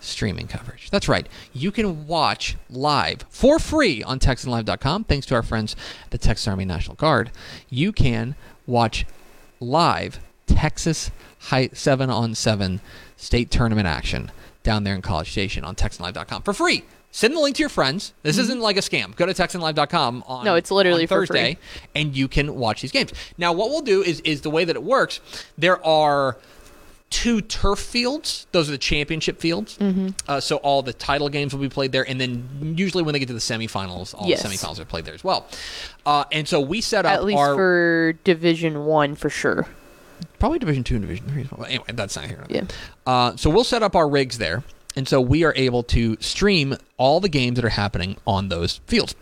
streaming 0.00 0.48
coverage. 0.48 0.90
That's 0.90 1.08
right. 1.08 1.28
You 1.52 1.70
can 1.70 2.06
watch 2.06 2.56
live 2.70 3.24
for 3.28 3.58
free 3.58 4.02
on 4.02 4.18
TexanLive.com. 4.18 5.04
Thanks 5.04 5.26
to 5.26 5.34
our 5.34 5.42
friends 5.42 5.76
at 6.04 6.10
the 6.10 6.18
Texas 6.18 6.48
Army 6.48 6.64
National 6.64 6.96
Guard. 6.96 7.30
You 7.68 7.92
can 7.92 8.34
watch 8.66 9.06
live 9.60 10.20
Texas 10.46 11.10
high, 11.40 11.68
7 11.72 12.10
on 12.10 12.34
7 12.34 12.80
state 13.16 13.50
tournament 13.50 13.86
action 13.86 14.30
down 14.62 14.84
there 14.84 14.94
in 14.94 15.02
College 15.02 15.30
Station 15.30 15.64
on 15.64 15.74
TexanLive.com 15.74 16.42
for 16.42 16.52
free. 16.52 16.84
Send 17.10 17.34
the 17.34 17.40
link 17.40 17.56
to 17.56 17.60
your 17.60 17.70
friends. 17.70 18.12
This 18.22 18.36
isn't 18.38 18.60
like 18.60 18.76
a 18.76 18.80
scam. 18.80 19.16
Go 19.16 19.24
to 19.26 19.32
TexanLive.com 19.34 20.24
on 20.26 20.44
No, 20.44 20.54
it's 20.54 20.70
literally 20.70 21.06
Thursday, 21.06 21.54
free. 21.54 21.80
and 21.94 22.16
you 22.16 22.28
can 22.28 22.54
watch 22.56 22.82
these 22.82 22.92
games. 22.92 23.12
Now, 23.38 23.52
what 23.52 23.70
we'll 23.70 23.80
do 23.82 24.02
is 24.02 24.20
is 24.20 24.42
the 24.42 24.50
way 24.50 24.64
that 24.64 24.76
it 24.76 24.82
works. 24.82 25.20
There 25.56 25.84
are 25.84 26.36
two 27.10 27.40
turf 27.40 27.78
fields. 27.78 28.46
Those 28.52 28.68
are 28.68 28.72
the 28.72 28.78
championship 28.78 29.40
fields. 29.40 29.78
Mm-hmm. 29.78 30.08
Uh, 30.28 30.40
so 30.40 30.56
all 30.58 30.82
the 30.82 30.92
title 30.92 31.30
games 31.30 31.54
will 31.54 31.62
be 31.62 31.70
played 31.70 31.90
there, 31.92 32.06
and 32.08 32.20
then 32.20 32.74
usually 32.76 33.02
when 33.02 33.14
they 33.14 33.18
get 33.18 33.28
to 33.28 33.32
the 33.34 33.40
semifinals, 33.40 34.14
all 34.14 34.28
Yes. 34.28 34.42
the 34.42 34.48
semifinals 34.50 34.78
are 34.78 34.84
played 34.84 35.06
there 35.06 35.14
as 35.14 35.24
well. 35.24 35.46
Uh, 36.04 36.24
and 36.30 36.46
so 36.46 36.60
we 36.60 36.82
set 36.82 37.06
up 37.06 37.12
At 37.12 37.24
least 37.24 37.38
our 37.38 37.54
for 37.54 38.12
Division 38.24 38.84
One 38.84 39.14
for 39.14 39.30
sure. 39.30 39.66
probably 40.38 40.58
Division 40.58 40.84
Two 40.84 40.96
and 40.96 41.02
Division 41.02 41.26
Three. 41.28 41.48
well. 41.56 41.64
Anyway, 41.66 41.84
that's 41.94 42.14
not 42.16 42.26
here. 42.26 42.44
Yeah. 42.50 42.64
Uh, 43.06 43.34
so 43.36 43.48
we'll 43.48 43.64
set 43.64 43.82
up 43.82 43.96
our 43.96 44.06
rigs 44.08 44.36
there, 44.36 44.62
and 44.98 45.06
so 45.06 45.20
we 45.20 45.44
are 45.44 45.52
able 45.54 45.84
to 45.84 46.16
stream 46.18 46.76
all 46.96 47.20
the 47.20 47.28
games 47.28 47.54
that 47.54 47.64
are 47.64 47.68
happening 47.68 48.16
on 48.26 48.48
those 48.48 48.80
fields. 48.88 49.14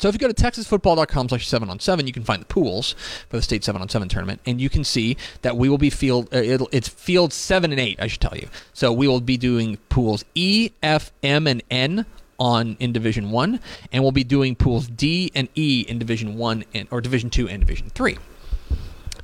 So 0.00 0.08
if 0.08 0.14
you 0.14 0.18
go 0.18 0.26
to 0.26 0.34
texasfootball.com 0.34 1.28
slash 1.28 1.46
7 1.46 1.68
on 1.68 1.80
7, 1.80 2.06
you 2.06 2.14
can 2.14 2.24
find 2.24 2.40
the 2.40 2.46
pools 2.46 2.94
for 3.28 3.36
the 3.36 3.42
state 3.42 3.62
7 3.62 3.82
on 3.82 3.90
7 3.90 4.08
tournament, 4.08 4.40
and 4.46 4.58
you 4.58 4.70
can 4.70 4.84
see 4.84 5.18
that 5.42 5.58
we 5.58 5.68
will 5.68 5.76
be 5.76 5.90
field, 5.90 6.34
uh, 6.34 6.64
it's 6.72 6.88
field 6.88 7.34
7 7.34 7.70
and 7.70 7.78
8, 7.78 8.00
I 8.00 8.06
should 8.06 8.22
tell 8.22 8.36
you. 8.36 8.48
So 8.72 8.90
we 8.90 9.06
will 9.06 9.20
be 9.20 9.36
doing 9.36 9.76
pools 9.90 10.24
E, 10.34 10.70
F, 10.82 11.12
M, 11.22 11.46
and 11.46 11.62
N 11.70 12.06
on 12.38 12.78
in 12.80 12.92
Division 12.92 13.30
1, 13.30 13.60
and 13.92 14.02
we'll 14.02 14.12
be 14.12 14.24
doing 14.24 14.56
pools 14.56 14.88
D 14.88 15.30
and 15.34 15.50
E 15.54 15.84
in 15.86 15.98
Division 15.98 16.36
1 16.36 16.64
and, 16.72 16.88
or 16.90 17.02
Division 17.02 17.28
2 17.28 17.50
and 17.50 17.60
Division 17.60 17.90
3. 17.90 18.16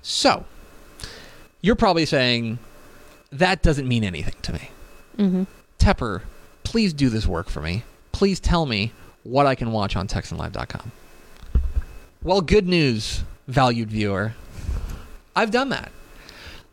So 0.03 0.45
you're 1.63 1.77
probably 1.77 2.05
saying, 2.05 2.59
that 3.31 3.63
doesn't 3.63 3.89
mean 3.89 4.05
anything 4.05 4.35
to 4.43 4.53
me. 4.53 4.71
Mm-hmm. 5.17 5.43
Tepper, 5.83 6.23
please 6.63 6.93
do 6.93 7.09
this 7.09 7.27
work 7.27 7.49
for 7.49 7.61
me. 7.61 7.83
Please 8.13 8.39
tell 8.39 8.67
me 8.67 8.93
what 9.25 9.47
I 9.47 9.57
can 9.57 9.73
watch 9.73 9.97
on 9.97 10.07
TexanLive.com. 10.07 10.93
Well, 12.23 12.41
good 12.41 12.69
news. 12.69 13.25
valued 13.49 13.91
viewer, 13.91 14.35
I've 15.35 15.51
done 15.51 15.71
that. 15.71 15.91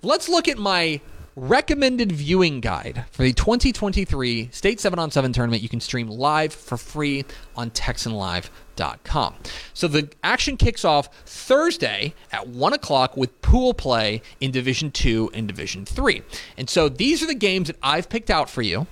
Let's 0.04 0.30
look 0.30 0.48
at 0.48 0.60
my 0.60 1.02
recommended 1.36 2.12
viewing 2.12 2.60
guide 2.60 3.06
for 3.10 3.24
the 3.24 3.34
2023 3.34 4.50
State 4.52 4.80
7 4.80 5.00
on 5.00 5.10
7 5.10 5.34
tournament. 5.34 5.64
You 5.64 5.70
can 5.70 5.80
stream 5.80 6.08
live 6.08 6.54
for 6.54 6.78
free 6.78 7.26
on 7.56 7.72
TexanLive.com. 7.72 9.34
So 9.74 9.88
the 9.88 10.08
action 10.24 10.56
kicks 10.56 10.86
off 10.86 11.12
Thursday 11.26 12.14
at 12.32 12.48
1 12.48 12.74
o'clock 12.74 13.18
with 13.18 13.42
pool 13.42 13.74
play 13.74 14.22
in 14.40 14.52
Division 14.52 14.92
2 14.92 15.32
and 15.34 15.48
Division 15.48 15.84
3. 15.84 16.22
And 16.58 16.70
so 16.70 16.90
these 16.90 17.24
are 17.24 17.28
the 17.28 17.34
games 17.34 17.70
that 17.70 17.78
I've 17.82 18.08
picked 18.08 18.30
out 18.30 18.52
for 18.52 18.62
you 18.62 18.86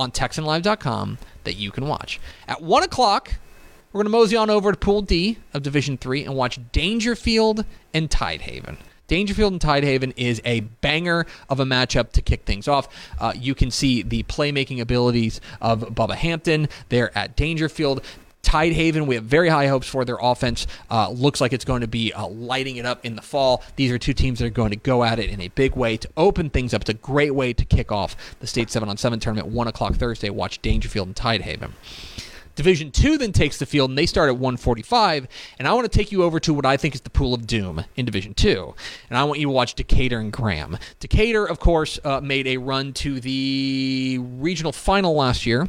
on 0.00 0.10
TexanLive.com 0.10 1.18
that 1.44 1.54
you 1.54 1.70
can 1.70 1.86
watch. 1.86 2.20
At 2.48 2.62
1 2.62 2.82
o'clock, 2.82 3.34
we're 3.92 3.98
going 3.98 4.06
to 4.06 4.10
mosey 4.10 4.36
on 4.36 4.50
over 4.50 4.72
to 4.72 4.78
Pool 4.78 5.02
D 5.02 5.38
of 5.52 5.62
Division 5.62 5.98
3 5.98 6.24
and 6.24 6.34
watch 6.34 6.58
Daingerfield 6.72 7.64
and 7.92 8.08
Tidehaven. 8.08 8.78
Daingerfield 9.08 9.48
and 9.48 9.60
Tidehaven 9.60 10.12
is 10.16 10.40
a 10.44 10.60
banger 10.60 11.26
of 11.48 11.58
a 11.58 11.64
matchup 11.64 12.12
to 12.12 12.22
kick 12.22 12.44
things 12.44 12.68
off. 12.68 12.88
Uh, 13.18 13.32
you 13.34 13.56
can 13.56 13.72
see 13.72 14.02
the 14.02 14.22
playmaking 14.22 14.80
abilities 14.80 15.40
of 15.60 15.80
Bubba 15.80 16.14
Hampton 16.14 16.68
there 16.90 17.16
at 17.18 17.36
Daingerfield. 17.36 18.04
Tidehaven, 18.42 19.06
we 19.06 19.14
have 19.14 19.24
very 19.24 19.48
high 19.48 19.66
hopes 19.66 19.86
for 19.86 20.04
their 20.04 20.18
offense. 20.20 20.66
Uh, 20.90 21.10
looks 21.10 21.40
like 21.40 21.52
it's 21.52 21.64
going 21.64 21.82
to 21.82 21.88
be 21.88 22.12
uh, 22.12 22.26
lighting 22.26 22.76
it 22.76 22.86
up 22.86 23.04
in 23.04 23.16
the 23.16 23.22
fall. 23.22 23.62
These 23.76 23.90
are 23.92 23.98
two 23.98 24.14
teams 24.14 24.38
that 24.38 24.46
are 24.46 24.50
going 24.50 24.70
to 24.70 24.76
go 24.76 25.04
at 25.04 25.18
it 25.18 25.30
in 25.30 25.40
a 25.40 25.48
big 25.48 25.76
way 25.76 25.96
to 25.96 26.08
open 26.16 26.50
things 26.50 26.74
up. 26.74 26.82
It's 26.82 26.90
a 26.90 26.94
great 26.94 27.34
way 27.34 27.52
to 27.52 27.64
kick 27.64 27.92
off 27.92 28.16
the 28.40 28.46
state 28.46 28.70
seven 28.70 28.88
on 28.88 28.96
seven 28.96 29.20
tournament. 29.20 29.48
One 29.48 29.68
o'clock 29.68 29.94
Thursday. 29.94 30.30
Watch 30.30 30.62
Daingerfield 30.62 31.04
and 31.04 31.16
Tidehaven. 31.16 31.72
Division 32.56 32.90
two 32.90 33.16
then 33.16 33.32
takes 33.32 33.58
the 33.58 33.66
field 33.66 33.90
and 33.90 33.98
they 33.98 34.06
start 34.06 34.28
at 34.28 34.34
145. 34.34 35.28
And 35.58 35.68
I 35.68 35.72
want 35.72 35.90
to 35.90 35.98
take 35.98 36.10
you 36.10 36.24
over 36.24 36.40
to 36.40 36.52
what 36.52 36.66
I 36.66 36.76
think 36.76 36.94
is 36.94 37.00
the 37.00 37.10
pool 37.10 37.32
of 37.32 37.46
doom 37.46 37.84
in 37.96 38.04
Division 38.04 38.34
two. 38.34 38.74
And 39.08 39.16
I 39.16 39.24
want 39.24 39.40
you 39.40 39.46
to 39.46 39.52
watch 39.52 39.74
Decatur 39.74 40.18
and 40.18 40.32
Graham. 40.32 40.76
Decatur, 40.98 41.46
of 41.46 41.60
course, 41.60 41.98
uh, 42.04 42.20
made 42.20 42.46
a 42.46 42.56
run 42.56 42.92
to 42.94 43.20
the 43.20 44.18
regional 44.20 44.72
final 44.72 45.14
last 45.14 45.46
year. 45.46 45.68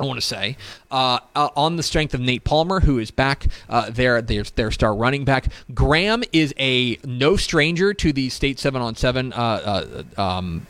I 0.00 0.04
want 0.04 0.18
to 0.18 0.26
say, 0.26 0.56
uh, 0.90 1.18
uh, 1.36 1.50
on 1.54 1.76
the 1.76 1.82
strength 1.82 2.14
of 2.14 2.20
Nate 2.20 2.44
Palmer, 2.44 2.80
who 2.80 2.98
is 2.98 3.10
back 3.10 3.46
uh, 3.68 3.90
there, 3.90 4.22
their, 4.22 4.42
their 4.42 4.70
star 4.70 4.94
running 4.94 5.24
back. 5.24 5.52
Graham 5.74 6.24
is 6.32 6.54
a 6.58 6.96
no 7.04 7.36
stranger 7.36 7.92
to 7.94 8.12
the 8.12 8.30
state 8.30 8.58
seven 8.58 8.80
on 8.80 8.94
seven 8.96 9.34
uh, 9.34 10.04
uh, 10.16 10.20
um, 10.20 10.66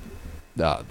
uh, 0.61 0.83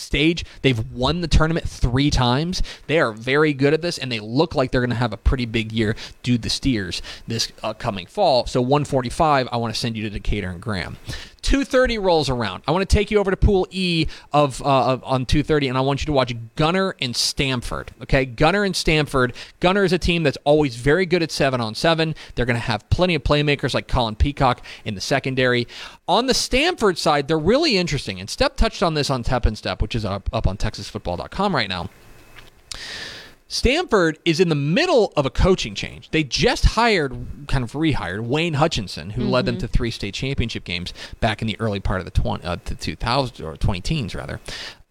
stage. 0.00 0.44
They've 0.62 0.90
won 0.92 1.20
the 1.20 1.28
tournament 1.28 1.68
three 1.68 2.10
times. 2.10 2.62
They 2.86 2.98
are 2.98 3.12
very 3.12 3.52
good 3.52 3.74
at 3.74 3.82
this, 3.82 3.98
and 3.98 4.10
they 4.10 4.20
look 4.20 4.54
like 4.54 4.70
they're 4.70 4.80
going 4.80 4.90
to 4.90 4.96
have 4.96 5.12
a 5.12 5.18
pretty 5.18 5.46
big 5.46 5.72
year 5.72 5.94
due 6.22 6.38
the 6.38 6.50
Steers 6.50 7.02
this 7.26 7.52
uh, 7.62 7.74
coming 7.74 8.06
fall. 8.06 8.46
So 8.46 8.60
145, 8.60 9.48
I 9.52 9.56
want 9.56 9.74
to 9.74 9.78
send 9.78 9.96
you 9.96 10.02
to 10.04 10.10
Decatur 10.10 10.50
and 10.50 10.60
Graham. 10.60 10.96
230 11.42 11.98
rolls 11.98 12.28
around. 12.28 12.62
I 12.68 12.72
want 12.72 12.88
to 12.88 12.94
take 12.94 13.10
you 13.10 13.18
over 13.18 13.30
to 13.30 13.36
Pool 13.36 13.66
E 13.70 14.06
of, 14.32 14.60
uh, 14.62 14.92
of 14.92 15.04
on 15.04 15.26
230, 15.26 15.68
and 15.68 15.78
I 15.78 15.80
want 15.80 16.00
you 16.02 16.06
to 16.06 16.12
watch 16.12 16.34
Gunter 16.56 16.94
and 17.00 17.16
Stamford. 17.16 17.92
Okay, 18.02 18.24
Gunter 18.26 18.64
and 18.64 18.76
Stamford. 18.76 19.34
Gunter 19.60 19.84
is 19.84 19.92
a 19.92 19.98
team 19.98 20.22
that's 20.22 20.38
always 20.44 20.76
very 20.76 21.06
good 21.06 21.22
at 21.22 21.30
seven 21.30 21.60
on 21.60 21.74
seven. 21.74 22.14
They're 22.34 22.46
going 22.46 22.54
to 22.54 22.60
have 22.60 22.88
plenty 22.90 23.14
of 23.14 23.24
playmakers 23.24 23.74
like 23.74 23.88
Colin 23.88 24.16
Peacock 24.16 24.64
in 24.84 24.94
the 24.94 25.00
secondary. 25.00 25.66
On 26.06 26.26
the 26.26 26.34
Stamford 26.34 26.98
side, 26.98 27.28
they're 27.28 27.38
really 27.38 27.78
interesting, 27.78 28.20
and 28.20 28.28
Step 28.28 28.56
touched 28.56 28.82
on 28.82 28.94
this 28.94 29.10
on 29.10 29.22
Tep 29.22 29.46
and 29.46 29.56
Step, 29.56 29.80
which 29.80 29.89
is 29.94 30.04
up, 30.04 30.28
up 30.32 30.46
on 30.46 30.56
TexasFootball.com 30.56 31.54
right 31.54 31.68
now. 31.68 31.90
Stamford 33.48 34.16
is 34.24 34.38
in 34.38 34.48
the 34.48 34.54
middle 34.54 35.12
of 35.16 35.26
a 35.26 35.30
coaching 35.30 35.74
change. 35.74 36.08
They 36.10 36.22
just 36.22 36.64
hired, 36.64 37.12
kind 37.48 37.64
of 37.64 37.72
rehired 37.72 38.20
Wayne 38.20 38.54
Hutchinson, 38.54 39.10
who 39.10 39.24
led 39.24 39.44
them 39.44 39.58
to 39.58 39.66
three 39.66 39.90
state 39.90 40.14
championship 40.14 40.62
games 40.62 40.94
back 41.18 41.42
in 41.42 41.48
the 41.48 41.58
early 41.58 41.80
part 41.80 41.98
of 41.98 42.04
the 42.04 42.12
20, 42.12 42.44
uh, 42.44 42.56
the 42.64 42.76
2000s 42.76 43.44
or 43.44 43.56
20 43.56 43.80
teens 43.80 44.14
rather. 44.14 44.40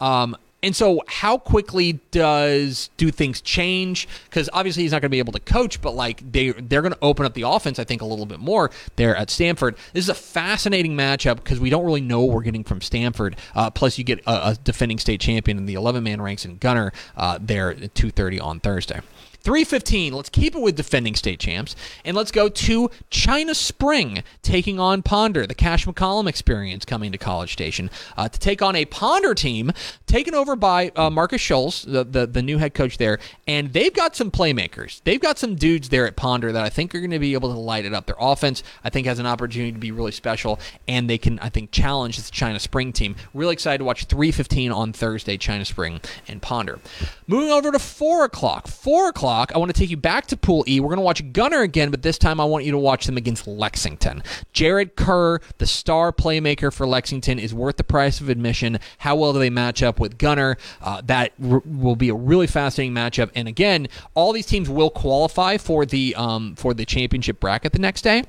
Um, 0.02 0.36
and 0.62 0.76
so, 0.76 1.02
how 1.08 1.38
quickly 1.38 2.00
does 2.12 2.90
do 2.98 3.12
things 3.12 3.40
change? 3.40 4.10
Because 4.26 4.50
obviously 4.52 4.84
he's 4.84 4.92
not 4.92 5.02
going 5.02 5.10
to 5.10 5.16
be 5.16 5.20
able 5.20 5.32
to 5.32 5.40
coach, 5.40 5.82
but 5.82 5.96
like 5.96 6.30
they 6.32 6.52
they're 6.52 6.82
going 6.82 6.94
to 6.94 7.00
open 7.02 7.26
up 7.26 7.34
the 7.34 7.44
offense, 7.44 7.80
I 7.80 7.86
think, 7.86 8.02
a 8.02 8.06
little 8.06 8.26
bit 8.26 8.40
more 8.40 8.70
there 8.98 9.16
at 9.16 9.30
Stamford. 9.30 9.78
This 9.94 10.04
is 10.04 10.10
a 10.10 10.16
fascinating 10.16 10.98
matchup 10.98 11.38
because 11.38 11.62
we 11.62 11.70
don't 11.70 11.86
really 11.86 12.02
know 12.02 12.22
what 12.22 12.36
we're 12.36 12.42
getting 12.42 12.66
from 12.66 12.82
Stamford. 12.82 13.38
Uh, 13.56 13.70
plus, 13.70 13.98
you 13.98 14.04
get 14.04 14.20
a, 14.28 14.50
a, 14.50 14.58
defending 14.62 15.00
state 15.00 15.22
champion 15.22 15.58
in 15.58 15.66
the 15.66 15.76
11 15.76 16.04
man 16.04 16.22
ranks 16.22 16.44
in 16.44 16.58
Gunter 16.58 16.92
uh, 17.16 17.40
there 17.42 17.72
at 17.72 17.94
2:30 17.94 18.42
on 18.42 18.60
Thursday. 18.60 19.00
315, 19.42 20.14
let's 20.14 20.30
keep 20.30 20.56
it 20.56 20.62
with 20.62 20.76
defending 20.76 21.16
state 21.16 21.40
champs, 21.40 21.76
and 22.04 22.16
let's 22.16 22.32
go 22.32 22.50
to 22.50 22.92
China 23.10 23.56
Spring 23.56 24.22
taking 24.42 24.80
on 24.80 25.02
Ponder, 25.02 25.48
the 25.48 25.56
Cash 25.56 25.86
McCollum 25.86 26.28
experience 26.28 26.84
coming 26.84 27.12
to 27.14 27.18
College 27.18 27.54
Station 27.54 27.90
uh, 28.18 28.28
to 28.28 28.38
take 28.38 28.62
on 28.62 28.76
a 28.76 28.84
Ponder 28.86 29.34
team 29.34 29.72
taken 30.08 30.36
over 30.36 30.56
by 30.56 30.92
uh, 30.96 31.10
Marcus 31.10 31.42
Scholes, 31.42 31.90
the, 31.90 32.04
the, 32.04 32.28
the 32.28 32.42
new 32.42 32.58
head 32.58 32.74
coach 32.74 32.98
there, 32.98 33.18
and 33.48 33.72
they've 33.72 33.94
got 33.94 34.16
some 34.16 34.30
playmakers. 34.30 35.02
They've 35.06 35.22
got 35.22 35.40
some 35.40 35.56
dudes 35.56 35.88
there 35.88 36.06
at 36.06 36.18
Ponder 36.18 36.52
that 36.52 36.64
I 36.64 36.70
think 36.70 36.94
are 36.94 37.00
going 37.00 37.12
to 37.12 37.20
be 37.20 37.34
able 37.34 37.54
to 37.54 37.60
light 37.60 37.86
it 37.86 37.94
up. 37.94 38.08
Their 38.08 38.18
offense, 38.20 38.62
I 38.84 38.90
think, 38.90 39.08
has 39.08 39.20
an 39.20 39.26
opportunity 39.26 39.72
to 39.72 39.80
be 39.80 39.92
really 39.92 40.12
special, 40.12 40.60
and 40.88 41.10
they 41.10 41.18
can, 41.18 41.40
I 41.40 41.48
think, 41.48 41.72
challenge 41.72 42.18
this 42.18 42.30
China 42.30 42.60
Spring 42.60 42.92
team. 42.92 43.16
Really 43.34 43.54
excited 43.54 43.78
to 43.78 43.86
watch 43.86 44.06
315 44.06 44.72
on 44.72 44.92
Thursday, 44.92 45.38
China 45.38 45.64
Spring 45.64 46.02
and 46.28 46.42
Ponder. 46.42 46.80
Moving 47.26 47.52
over 47.52 47.72
to 47.72 47.80
4 47.80 48.26
o'clock. 48.26 48.68
4 48.68 49.10
o'clock 49.10 49.29
o'clock, 49.30 49.52
I 49.54 49.58
want 49.60 49.74
to 49.74 49.80
take 49.80 49.90
you 49.90 49.98
back 49.98 50.26
to 50.28 50.38
Pool 50.38 50.66
E. 50.68 50.80
We're 50.80 50.90
going 50.90 50.98
to 50.98 51.04
watch 51.04 51.32
Gunter 51.34 51.62
again, 51.62 51.92
but 51.92 52.02
this 52.02 52.18
time 52.18 52.40
I 52.40 52.46
want 52.46 52.66
you 52.66 52.72
to 52.72 52.78
watch 52.78 53.06
them 53.06 53.16
against 53.16 53.48
Lexington. 53.48 54.24
Jared 54.54 54.96
Kerr, 54.96 55.40
the 55.60 55.68
star 55.68 56.12
playmaker 56.12 56.74
for 56.74 56.88
Lexington, 56.88 57.38
is 57.38 57.54
worth 57.54 57.78
the 57.78 57.84
price 57.84 58.20
of 58.20 58.30
admission. 58.30 58.80
How 59.00 59.16
well 59.16 59.34
do 59.34 59.40
they 59.40 59.50
match 59.50 59.84
up 59.84 60.00
with 60.00 60.18
Gunter? 60.18 60.58
Uh, 60.82 61.02
that 61.06 61.34
r- 61.44 61.62
will 61.66 61.96
be 61.96 62.10
a 62.10 62.16
really 62.16 62.48
fascinating 62.48 62.94
matchup. 62.94 63.30
And 63.36 63.48
again, 63.48 63.88
all 64.16 64.34
these 64.34 64.48
teams 64.48 64.70
will 64.70 64.90
qualify 64.90 65.58
for 65.58 65.86
the 65.86 66.16
um, 66.16 66.56
for 66.56 66.74
the 66.74 66.86
championship 66.86 67.40
bracket 67.40 67.72
the 67.72 67.80
next 67.80 68.02
day. 68.02 68.24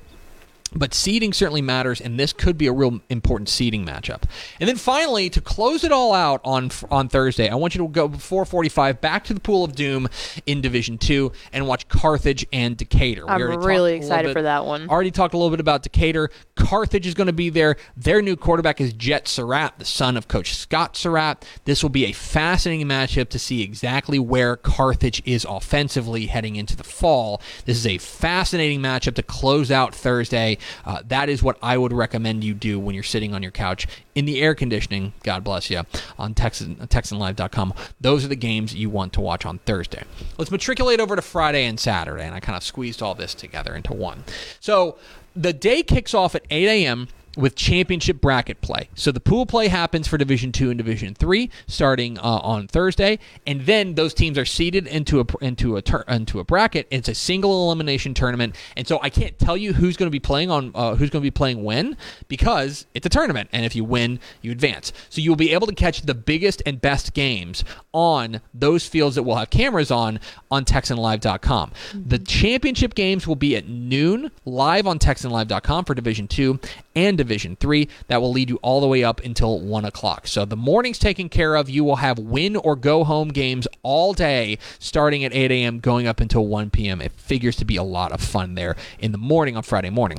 But 0.73 0.93
seeding 0.93 1.33
certainly 1.33 1.61
matters, 1.61 1.99
and 1.99 2.17
this 2.17 2.31
could 2.31 2.57
be 2.57 2.67
a 2.67 2.71
real 2.71 3.01
important 3.09 3.49
seeding 3.49 3.85
matchup. 3.85 4.23
And 4.57 4.69
then 4.69 4.77
finally, 4.77 5.29
to 5.29 5.41
close 5.41 5.83
it 5.83 5.91
all 5.91 6.13
out 6.13 6.39
on 6.45 6.71
on 6.89 7.09
Thursday, 7.09 7.49
I 7.49 7.55
want 7.55 7.75
you 7.75 7.81
to 7.81 7.89
go 7.89 8.07
before 8.07 8.45
45 8.45 9.01
back 9.01 9.25
to 9.25 9.33
the 9.33 9.41
Pool 9.41 9.65
of 9.65 9.75
Doom 9.75 10.07
in 10.45 10.61
Division 10.61 10.97
Two 10.97 11.33
and 11.51 11.67
watch 11.67 11.89
Carthage 11.89 12.45
and 12.53 12.77
Decatur. 12.77 13.29
I'm 13.29 13.41
really 13.41 13.95
excited 13.95 14.29
bit, 14.29 14.33
for 14.33 14.43
that 14.43 14.65
one. 14.65 14.87
Already 14.87 15.11
talked 15.11 15.33
a 15.33 15.37
little 15.37 15.49
bit 15.49 15.59
about 15.59 15.83
Decatur. 15.83 16.29
Carthage 16.55 17.05
is 17.05 17.15
going 17.15 17.27
to 17.27 17.33
be 17.33 17.49
there. 17.49 17.75
Their 17.97 18.21
new 18.21 18.37
quarterback 18.37 18.79
is 18.79 18.93
Jet 18.93 19.27
Surratt, 19.27 19.77
the 19.77 19.85
son 19.85 20.15
of 20.15 20.29
Coach 20.29 20.55
Scott 20.55 20.95
Surratt. 20.95 21.45
This 21.65 21.83
will 21.83 21.89
be 21.89 22.05
a 22.05 22.13
fascinating 22.13 22.87
matchup 22.87 23.27
to 23.29 23.39
see 23.39 23.61
exactly 23.61 24.19
where 24.19 24.55
Carthage 24.55 25.21
is 25.25 25.45
offensively 25.49 26.27
heading 26.27 26.55
into 26.55 26.77
the 26.77 26.85
fall. 26.85 27.41
This 27.65 27.75
is 27.75 27.87
a 27.87 27.97
fascinating 27.97 28.79
matchup 28.79 29.15
to 29.15 29.23
close 29.23 29.69
out 29.69 29.93
Thursday. 29.93 30.57
Uh, 30.85 31.01
that 31.07 31.29
is 31.29 31.43
what 31.43 31.57
I 31.61 31.77
would 31.77 31.93
recommend 31.93 32.43
you 32.43 32.53
do 32.53 32.79
when 32.79 32.95
you're 32.95 33.03
sitting 33.03 33.33
on 33.33 33.41
your 33.41 33.51
couch 33.51 33.87
in 34.15 34.25
the 34.25 34.41
air 34.41 34.55
conditioning. 34.55 35.13
God 35.23 35.43
bless 35.43 35.69
you 35.69 35.81
on 36.17 36.33
Texan, 36.33 36.75
TexanLive.com. 36.75 37.73
Those 37.99 38.25
are 38.25 38.29
the 38.29 38.35
games 38.35 38.73
you 38.73 38.89
want 38.89 39.13
to 39.13 39.21
watch 39.21 39.45
on 39.45 39.59
Thursday. 39.59 40.03
Let's 40.37 40.51
matriculate 40.51 40.99
over 40.99 41.15
to 41.15 41.21
Friday 41.21 41.65
and 41.65 41.79
Saturday, 41.79 42.23
and 42.23 42.35
I 42.35 42.39
kind 42.39 42.55
of 42.55 42.63
squeezed 42.63 43.01
all 43.01 43.15
this 43.15 43.33
together 43.33 43.75
into 43.75 43.93
one. 43.93 44.23
So 44.59 44.97
the 45.35 45.53
day 45.53 45.83
kicks 45.83 46.13
off 46.13 46.35
at 46.35 46.45
8 46.49 46.67
a.m 46.67 47.07
with 47.37 47.55
championship 47.55 48.19
bracket 48.19 48.61
play. 48.61 48.89
So 48.95 49.11
the 49.11 49.19
pool 49.19 49.45
play 49.45 49.67
happens 49.67 50.07
for 50.07 50.17
Division 50.17 50.51
2 50.51 50.69
and 50.69 50.77
Division 50.77 51.13
3 51.13 51.49
starting 51.67 52.17
uh, 52.19 52.21
on 52.21 52.67
Thursday 52.67 53.19
and 53.47 53.61
then 53.61 53.95
those 53.95 54.13
teams 54.13 54.37
are 54.37 54.45
seeded 54.45 54.87
into 54.87 55.21
a 55.21 55.25
into 55.41 55.77
a 55.77 55.81
tur- 55.81 56.05
into 56.07 56.39
a 56.39 56.43
bracket. 56.43 56.87
It's 56.91 57.07
a 57.07 57.15
single 57.15 57.65
elimination 57.65 58.13
tournament. 58.13 58.55
And 58.75 58.87
so 58.87 58.99
I 59.01 59.09
can't 59.09 59.37
tell 59.39 59.55
you 59.55 59.73
who's 59.73 59.97
going 59.97 60.07
to 60.07 60.11
be 60.11 60.19
playing 60.19 60.51
on 60.51 60.71
uh, 60.75 60.95
who's 60.95 61.09
going 61.09 61.21
to 61.21 61.25
be 61.25 61.31
playing 61.31 61.63
when 61.63 61.97
because 62.27 62.85
it's 62.93 63.05
a 63.05 63.09
tournament 63.09 63.49
and 63.53 63.65
if 63.65 63.75
you 63.75 63.83
win, 63.83 64.19
you 64.41 64.51
advance. 64.51 64.91
So 65.09 65.21
you'll 65.21 65.35
be 65.35 65.53
able 65.53 65.67
to 65.67 65.75
catch 65.75 66.01
the 66.01 66.13
biggest 66.15 66.61
and 66.65 66.81
best 66.81 67.13
games 67.13 67.63
on 67.93 68.41
those 68.53 68.87
fields 68.87 69.15
that 69.15 69.23
will 69.23 69.35
have 69.35 69.49
cameras 69.49 69.91
on 69.91 70.19
on 70.49 70.65
texanlive.com. 70.65 71.71
Mm-hmm. 71.71 72.09
The 72.09 72.19
championship 72.19 72.93
games 72.93 73.27
will 73.27 73.35
be 73.35 73.55
at 73.55 73.67
noon 73.67 74.31
live 74.45 74.87
on 74.87 74.99
texanlive.com 74.99 75.85
for 75.85 75.93
Division 75.93 76.27
2 76.27 76.59
and 76.95 77.20
Division 77.21 77.55
3. 77.55 77.87
That 78.07 78.19
will 78.19 78.31
lead 78.31 78.49
you 78.49 78.57
all 78.63 78.81
the 78.81 78.87
way 78.87 79.03
up 79.03 79.23
until 79.23 79.59
1 79.59 79.85
o'clock. 79.85 80.25
So 80.25 80.43
the 80.43 80.55
morning's 80.55 80.97
taken 80.97 81.29
care 81.29 81.55
of. 81.55 81.69
You 81.69 81.83
will 81.83 81.97
have 81.97 82.17
win 82.17 82.55
or 82.55 82.75
go 82.75 83.03
home 83.03 83.29
games 83.29 83.67
all 83.83 84.13
day, 84.13 84.57
starting 84.79 85.23
at 85.23 85.31
8 85.31 85.51
a.m., 85.51 85.79
going 85.79 86.07
up 86.07 86.19
until 86.19 86.47
1 86.47 86.71
p.m. 86.71 86.99
It 86.99 87.11
figures 87.11 87.55
to 87.57 87.65
be 87.65 87.75
a 87.75 87.83
lot 87.83 88.11
of 88.11 88.21
fun 88.21 88.55
there 88.55 88.75
in 88.97 89.11
the 89.11 89.19
morning 89.19 89.55
on 89.55 89.61
Friday 89.61 89.91
morning. 89.91 90.17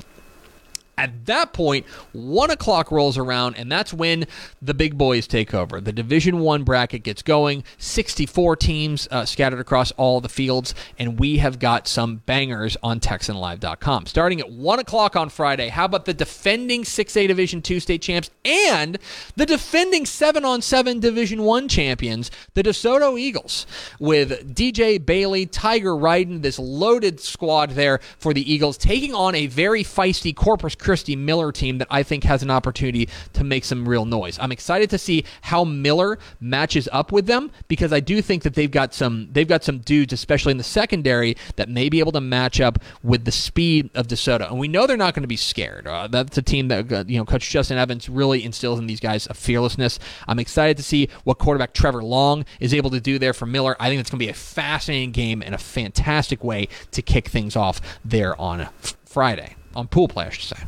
At 0.99 1.25
that 1.27 1.53
point, 1.55 1.87
one 2.13 2.51
o'clock 2.51 2.93
rolls 2.93 3.17
around, 3.17 3.57
and 3.57 3.73
that's 3.73 3.95
when 3.95 4.27
the 4.61 4.75
big 4.75 4.99
boys 4.99 5.27
take 5.27 5.55
over. 5.55 5.81
The 5.81 5.93
Division 5.93 6.41
One 6.41 6.65
bracket 6.65 7.03
gets 7.03 7.23
going. 7.23 7.65
Sixty-four 7.79 8.57
teams 8.57 9.09
uh, 9.11 9.25
scattered 9.25 9.59
across 9.59 9.91
all 9.93 10.21
the 10.21 10.29
fields, 10.29 10.75
and 10.99 11.19
we 11.19 11.39
have 11.39 11.59
got 11.59 11.89
some 11.89 12.17
bangers 12.27 12.77
on 12.83 13.01
TexanLive.com. 13.01 14.07
Starting 14.07 14.41
at 14.41 14.51
one 14.51 14.79
o'clock 14.79 15.17
on 15.17 15.31
Friday, 15.31 15.69
how 15.69 15.87
about 15.87 16.05
the 16.05 16.13
defending 16.13 16.83
6A 16.83 17.27
Division 17.27 17.63
Two 17.63 17.81
state 17.81 18.03
champs 18.03 18.31
and 18.45 18.99
the 19.35 19.47
defending 19.47 20.05
seven 20.05 20.45
on 20.45 20.61
seven 20.61 21.01
Division 21.01 21.43
One 21.43 21.69
champions, 21.69 22.31
the 22.53 22.63
DeSoto 22.63 23.19
Eagles, 23.19 23.67
with 23.99 24.55
DJ 24.55 25.05
Bailey, 25.05 25.47
Tiger 25.47 25.93
Ryden, 25.93 26.43
this 26.43 26.59
loaded 26.59 27.19
squad 27.19 27.71
there 27.71 28.01
for 28.19 28.35
the 28.35 28.53
Eagles, 28.53 28.77
taking 28.77 29.15
on 29.15 29.35
a 29.35 29.47
very 29.47 29.83
feisty 29.83 30.37
Corpus 30.37 30.75
Christi 30.83 31.15
Miller 31.15 31.53
team 31.53 31.79
that 31.79 31.87
I 31.91 32.03
think 32.03 32.25
has 32.25 32.43
an 32.43 32.51
opportunity 32.51 33.09
to 33.35 33.45
make 33.45 33.65
some 33.65 33.89
real 33.89 34.05
noise. 34.05 34.37
I'm 34.41 34.51
excited 34.51 34.91
to 34.91 34.99
see 34.99 35.25
how 35.43 35.65
Miller 35.65 36.19
matches 36.41 36.89
up 36.91 37.13
with 37.13 37.27
them 37.27 37.53
because 37.69 37.93
I 37.93 38.01
do 38.01 38.21
think 38.21 38.43
that 38.43 38.55
they've 38.55 38.71
got 38.71 38.93
some 38.93 39.29
they've 39.33 39.47
got 39.47 39.63
some 39.63 39.79
dudes, 39.79 40.13
especially 40.13 40.51
in 40.51 40.59
the 40.59 40.65
secondary, 40.65 41.37
that 41.57 41.69
may 41.69 41.89
be 41.89 42.01
able 42.01 42.13
to 42.13 42.21
match 42.21 42.61
up 42.61 42.79
with 43.03 43.25
the 43.25 43.31
speed 43.31 43.91
of 43.95 44.09
DeSoto. 44.09 44.51
And 44.51 44.59
we 44.59 44.67
know 44.67 44.87
they're 44.87 44.97
not 44.97 45.15
going 45.15 45.23
to 45.23 45.29
be 45.29 45.37
scared. 45.37 45.87
Uh, 45.87 46.09
that's 46.09 46.37
a 46.37 46.43
team 46.43 46.67
that 46.69 46.93
uh, 46.93 47.05
you 47.07 47.17
know 47.17 47.25
Coach 47.25 47.49
Justin 47.49 47.79
Evans 47.79 48.09
really 48.09 48.45
instills 48.45 48.81
in 48.81 48.89
these 48.89 49.01
guys 49.01 49.29
a 49.29 49.35
fearlessness. 49.35 50.01
I'm 50.27 50.41
excited 50.41 50.77
to 50.79 50.83
see 50.83 51.09
what 51.23 51.39
quarterback 51.39 51.75
Trevor 51.75 52.03
Long 52.03 52.45
is 52.59 52.75
able 52.75 52.91
to 52.91 53.01
do 53.01 53.21
there 53.21 53.33
for 53.33 53.47
Miller. 53.47 53.77
I 53.79 53.89
think 53.89 54.01
it's 54.01 54.11
going 54.11 54.19
to 54.19 54.27
be 54.27 54.31
a 54.31 54.35
fascinating 54.35 55.13
game 55.13 55.43
and 55.43 55.55
a 55.55 55.59
fantastic 55.59 56.43
way 56.43 56.67
to 56.91 57.03
kick 57.03 57.29
things 57.29 57.55
off 57.55 57.81
there 58.05 58.39
on 58.41 58.69
Friday 59.05 59.55
on 59.75 59.89
pool 59.89 60.09
play, 60.09 60.27
I 60.27 60.31
should 60.31 60.57
say. 60.57 60.65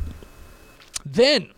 Then 1.05 1.49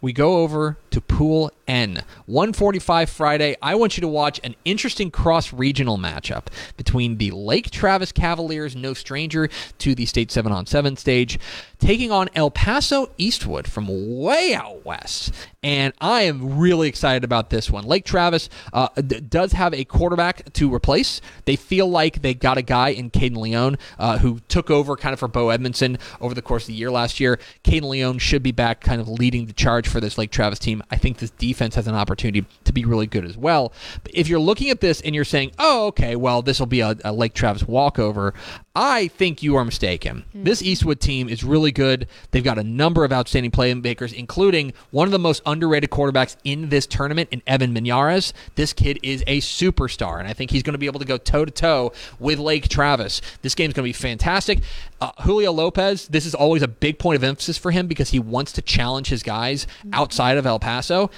we 0.00 0.12
go 0.12 0.38
over 0.38 0.78
to 0.96 1.00
Pool 1.02 1.50
N. 1.68 2.02
145 2.24 3.10
Friday. 3.10 3.54
I 3.60 3.74
want 3.74 3.98
you 3.98 4.00
to 4.00 4.08
watch 4.08 4.40
an 4.42 4.54
interesting 4.64 5.10
cross 5.10 5.52
regional 5.52 5.98
matchup 5.98 6.46
between 6.78 7.18
the 7.18 7.32
Lake 7.32 7.70
Travis 7.70 8.12
Cavaliers, 8.12 8.74
no 8.74 8.94
stranger 8.94 9.50
to 9.78 9.94
the 9.94 10.06
state 10.06 10.30
7 10.30 10.50
on 10.50 10.64
7 10.64 10.96
stage, 10.96 11.38
taking 11.78 12.10
on 12.10 12.30
El 12.34 12.50
Paso 12.50 13.10
Eastwood 13.18 13.68
from 13.68 14.20
way 14.20 14.54
out 14.54 14.86
west. 14.86 15.34
And 15.62 15.92
I 16.00 16.22
am 16.22 16.58
really 16.58 16.88
excited 16.88 17.24
about 17.24 17.50
this 17.50 17.68
one. 17.68 17.84
Lake 17.84 18.04
Travis 18.04 18.48
uh, 18.72 18.88
d- 18.94 19.20
does 19.20 19.52
have 19.52 19.74
a 19.74 19.84
quarterback 19.84 20.52
to 20.54 20.72
replace. 20.72 21.20
They 21.44 21.56
feel 21.56 21.88
like 21.88 22.22
they 22.22 22.34
got 22.34 22.56
a 22.56 22.62
guy 22.62 22.90
in 22.90 23.10
Caden 23.10 23.36
Leone 23.36 23.76
uh, 23.98 24.18
who 24.18 24.38
took 24.46 24.70
over 24.70 24.96
kind 24.96 25.12
of 25.12 25.18
for 25.18 25.26
Bo 25.28 25.50
Edmondson 25.50 25.98
over 26.20 26.34
the 26.34 26.42
course 26.42 26.62
of 26.64 26.68
the 26.68 26.74
year 26.74 26.90
last 26.90 27.18
year. 27.18 27.40
Caden 27.64 27.88
Leone 27.88 28.18
should 28.18 28.44
be 28.44 28.52
back 28.52 28.80
kind 28.80 29.00
of 29.00 29.08
leading 29.08 29.46
the 29.46 29.52
charge 29.52 29.88
for 29.88 30.00
this 30.00 30.16
Lake 30.16 30.30
Travis 30.30 30.60
team. 30.60 30.84
I 30.90 30.96
think 30.96 31.18
this 31.18 31.30
defense 31.30 31.74
has 31.74 31.88
an 31.88 31.94
opportunity 31.94 32.46
be 32.76 32.84
really 32.84 33.06
good 33.06 33.24
as 33.24 33.36
well. 33.36 33.72
But 34.04 34.12
if 34.14 34.28
you're 34.28 34.38
looking 34.38 34.70
at 34.70 34.80
this 34.80 35.00
and 35.00 35.14
you're 35.14 35.24
saying, 35.24 35.52
oh, 35.58 35.86
okay, 35.88 36.14
well, 36.14 36.42
this 36.42 36.60
will 36.60 36.66
be 36.66 36.80
a, 36.80 36.94
a 37.04 37.12
Lake 37.12 37.34
Travis 37.34 37.64
walkover, 37.64 38.34
I 38.76 39.08
think 39.08 39.42
you 39.42 39.56
are 39.56 39.64
mistaken. 39.64 40.26
This 40.34 40.60
Eastwood 40.62 41.00
team 41.00 41.30
is 41.30 41.42
really 41.42 41.72
good. 41.72 42.06
They've 42.30 42.44
got 42.44 42.58
a 42.58 42.62
number 42.62 43.04
of 43.04 43.12
outstanding 43.12 43.50
playmakers, 43.50 44.12
including 44.12 44.74
one 44.90 45.08
of 45.08 45.12
the 45.12 45.18
most 45.18 45.40
underrated 45.46 45.88
quarterbacks 45.88 46.36
in 46.44 46.68
this 46.68 46.86
tournament 46.86 47.30
in 47.32 47.42
Evan 47.46 47.74
Minares. 47.74 48.34
This 48.54 48.74
kid 48.74 48.98
is 49.02 49.24
a 49.26 49.40
superstar, 49.40 50.18
and 50.18 50.28
I 50.28 50.34
think 50.34 50.50
he's 50.50 50.62
going 50.62 50.74
to 50.74 50.78
be 50.78 50.84
able 50.84 51.00
to 51.00 51.06
go 51.06 51.16
toe 51.16 51.46
to 51.46 51.50
toe 51.50 51.92
with 52.18 52.38
Lake 52.38 52.68
Travis. 52.68 53.22
This 53.40 53.54
game's 53.54 53.72
going 53.72 53.84
to 53.84 53.88
be 53.88 53.94
fantastic. 53.94 54.60
Uh, 55.00 55.12
Julio 55.22 55.52
Lopez, 55.52 56.08
this 56.08 56.26
is 56.26 56.34
always 56.34 56.60
a 56.60 56.68
big 56.68 56.98
point 56.98 57.16
of 57.16 57.24
emphasis 57.24 57.56
for 57.56 57.70
him 57.70 57.86
because 57.86 58.10
he 58.10 58.18
wants 58.18 58.52
to 58.52 58.62
challenge 58.62 59.08
his 59.08 59.22
guys 59.22 59.66
outside 59.94 60.36
of 60.36 60.44
El 60.44 60.58
Paso 60.58 61.10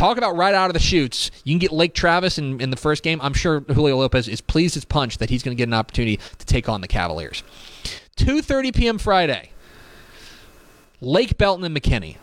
talk 0.00 0.16
about 0.16 0.34
right 0.34 0.54
out 0.54 0.70
of 0.70 0.74
the 0.74 0.80
chutes. 0.80 1.30
You 1.44 1.52
can 1.52 1.58
get 1.58 1.72
Lake 1.72 1.94
Travis 1.94 2.38
in, 2.38 2.60
in 2.60 2.70
the 2.70 2.76
first 2.76 3.02
game. 3.02 3.20
I'm 3.22 3.34
sure 3.34 3.60
Julio 3.60 3.98
Lopez 3.98 4.28
is 4.28 4.40
pleased 4.40 4.76
as 4.76 4.84
punch 4.84 5.18
that 5.18 5.28
he's 5.28 5.42
going 5.42 5.54
to 5.54 5.60
get 5.60 5.68
an 5.68 5.74
opportunity 5.74 6.18
to 6.38 6.46
take 6.46 6.68
on 6.68 6.80
the 6.80 6.88
Cavaliers. 6.88 7.42
2:30 8.16 8.74
p.m. 8.74 8.98
Friday. 8.98 9.50
Lake 11.02 11.38
Belton 11.38 11.64
and 11.64 11.76
McKinney. 11.76 12.16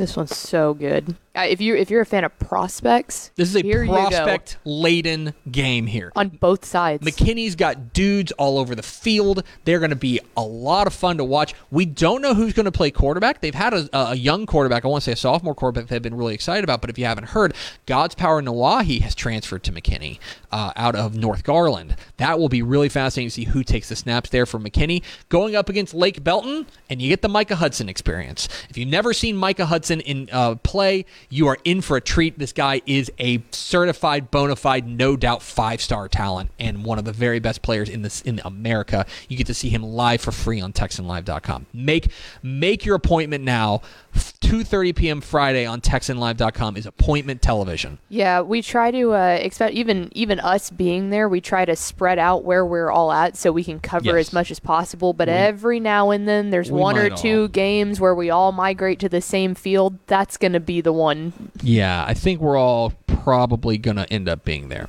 This 0.00 0.16
one's 0.16 0.36
so 0.36 0.74
good. 0.74 1.14
Uh, 1.36 1.42
if 1.42 1.60
you 1.60 1.76
if 1.76 1.90
you're 1.90 2.00
a 2.00 2.06
fan 2.06 2.24
of 2.24 2.36
prospects, 2.40 3.30
This 3.36 3.48
is 3.50 3.56
a 3.56 3.60
here 3.60 3.82
you 3.84 3.90
go. 3.90 3.94
prospect 4.08 4.58
laden 4.64 5.32
game 5.50 5.86
here. 5.86 6.10
on 6.16 6.28
both 6.28 6.64
sides. 6.64 7.06
McKinney's 7.06 7.54
got 7.54 7.92
dudes 7.92 8.32
all 8.32 8.58
over 8.58 8.74
the 8.74 8.82
field. 8.82 9.44
They're 9.64 9.78
going 9.78 9.90
to 9.90 9.96
be 9.96 10.20
a 10.36 10.42
lot 10.42 10.86
of 10.86 10.92
fun 10.92 11.18
to 11.18 11.24
watch. 11.24 11.54
We 11.70 11.86
don't 11.86 12.20
know 12.20 12.34
who's 12.34 12.52
going 12.52 12.64
to 12.64 12.72
play 12.72 12.90
quarterback. 12.90 13.40
They've 13.40 13.54
had 13.54 13.72
a, 13.74 13.88
a 13.92 14.14
young 14.16 14.44
quarterback, 14.46 14.84
I 14.84 14.88
want 14.88 15.02
to 15.04 15.06
say 15.06 15.12
a 15.12 15.16
sophomore 15.16 15.54
quarterback 15.54 15.88
they've 15.88 16.02
been 16.02 16.16
really 16.16 16.34
excited 16.34 16.64
about, 16.64 16.80
but 16.80 16.90
if 16.90 16.98
you 16.98 17.04
haven't 17.04 17.28
heard, 17.28 17.54
God's 17.86 18.14
Power 18.14 18.42
Nawahi 18.42 19.00
has 19.02 19.14
transferred 19.14 19.62
to 19.64 19.72
McKinney 19.72 20.18
uh, 20.52 20.72
out 20.76 20.94
of 20.96 21.14
North 21.16 21.44
Garland. 21.44 21.94
That 22.16 22.38
will 22.38 22.48
be 22.48 22.62
really 22.62 22.88
fascinating 22.88 23.28
to 23.28 23.34
see 23.34 23.44
who 23.44 23.62
takes 23.64 23.88
the 23.88 23.96
snaps 23.96 24.30
there 24.30 24.46
for 24.46 24.58
McKinney. 24.58 25.02
Going 25.28 25.54
up 25.56 25.68
against 25.68 25.94
Lake 25.94 26.22
Belton, 26.24 26.66
and 26.88 27.00
you 27.02 27.08
get 27.08 27.22
the 27.22 27.28
Micah 27.28 27.56
Hudson 27.56 27.88
experience. 27.88 28.48
If 28.68 28.76
you've 28.78 28.88
never 28.88 29.12
seen 29.12 29.36
Micah 29.36 29.66
Hudson 29.66 29.89
in 29.98 30.28
uh, 30.30 30.54
play, 30.56 31.04
you 31.28 31.48
are 31.48 31.58
in 31.64 31.80
for 31.80 31.96
a 31.96 32.00
treat. 32.00 32.38
This 32.38 32.52
guy 32.52 32.82
is 32.86 33.10
a 33.18 33.42
certified, 33.50 34.30
bona 34.30 34.54
fide, 34.54 34.86
no 34.86 35.16
doubt 35.16 35.42
five 35.42 35.80
star 35.80 36.08
talent 36.08 36.50
and 36.60 36.84
one 36.84 36.98
of 36.98 37.04
the 37.04 37.12
very 37.12 37.40
best 37.40 37.62
players 37.62 37.88
in 37.88 38.02
this 38.02 38.20
in 38.22 38.40
America. 38.44 39.06
You 39.28 39.36
get 39.36 39.48
to 39.48 39.54
see 39.54 39.70
him 39.70 39.82
live 39.82 40.20
for 40.20 40.30
free 40.30 40.60
on 40.60 40.72
TexanLive.com. 40.72 41.66
Make 41.72 42.12
make 42.42 42.84
your 42.84 42.94
appointment 42.94 43.42
now. 43.42 43.82
2:30 44.14 44.96
p.m. 44.96 45.20
Friday 45.20 45.64
on 45.64 45.80
TexanLive.com 45.80 46.76
is 46.76 46.84
appointment 46.86 47.40
television. 47.40 47.98
Yeah, 48.08 48.40
we 48.40 48.62
try 48.62 48.90
to 48.90 49.12
uh, 49.14 49.38
expect 49.40 49.74
even 49.74 50.10
even 50.14 50.40
us 50.40 50.70
being 50.70 51.10
there. 51.10 51.28
We 51.28 51.40
try 51.40 51.64
to 51.64 51.76
spread 51.76 52.18
out 52.18 52.42
where 52.44 52.64
we're 52.66 52.90
all 52.90 53.12
at 53.12 53.36
so 53.36 53.52
we 53.52 53.62
can 53.62 53.78
cover 53.80 54.06
Yes. 54.16 54.28
as 54.28 54.32
much 54.32 54.50
as 54.50 54.58
possible. 54.58 55.12
But 55.12 55.28
every 55.28 55.78
now 55.78 56.10
and 56.10 56.26
then, 56.26 56.50
there's 56.50 56.70
one 56.70 56.96
or 56.96 57.10
two 57.10 57.42
all. 57.42 57.48
games 57.48 58.00
where 58.00 58.14
we 58.14 58.30
all 58.30 58.50
migrate 58.52 58.98
to 59.00 59.08
the 59.08 59.20
same 59.20 59.54
field. 59.54 59.98
That's 60.06 60.36
going 60.36 60.52
to 60.52 60.60
be 60.60 60.80
the 60.80 60.92
one. 60.92 61.32
Yeah, 61.62 62.04
I 62.04 62.14
think 62.14 62.40
we're 62.40 62.58
all 62.58 62.92
probably 63.06 63.78
going 63.78 63.98
to 63.98 64.12
end 64.12 64.28
up 64.28 64.44
being 64.44 64.68
there. 64.68 64.88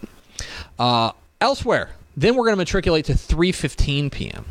Uh, 0.80 1.12
elsewhere, 1.40 1.92
then 2.18 2.36
we're 2.36 2.46
going 2.46 2.56
to 2.56 2.58
matriculate 2.62 3.06
to 3.06 3.14
3:15 3.14 4.12
p.m. 4.12 4.46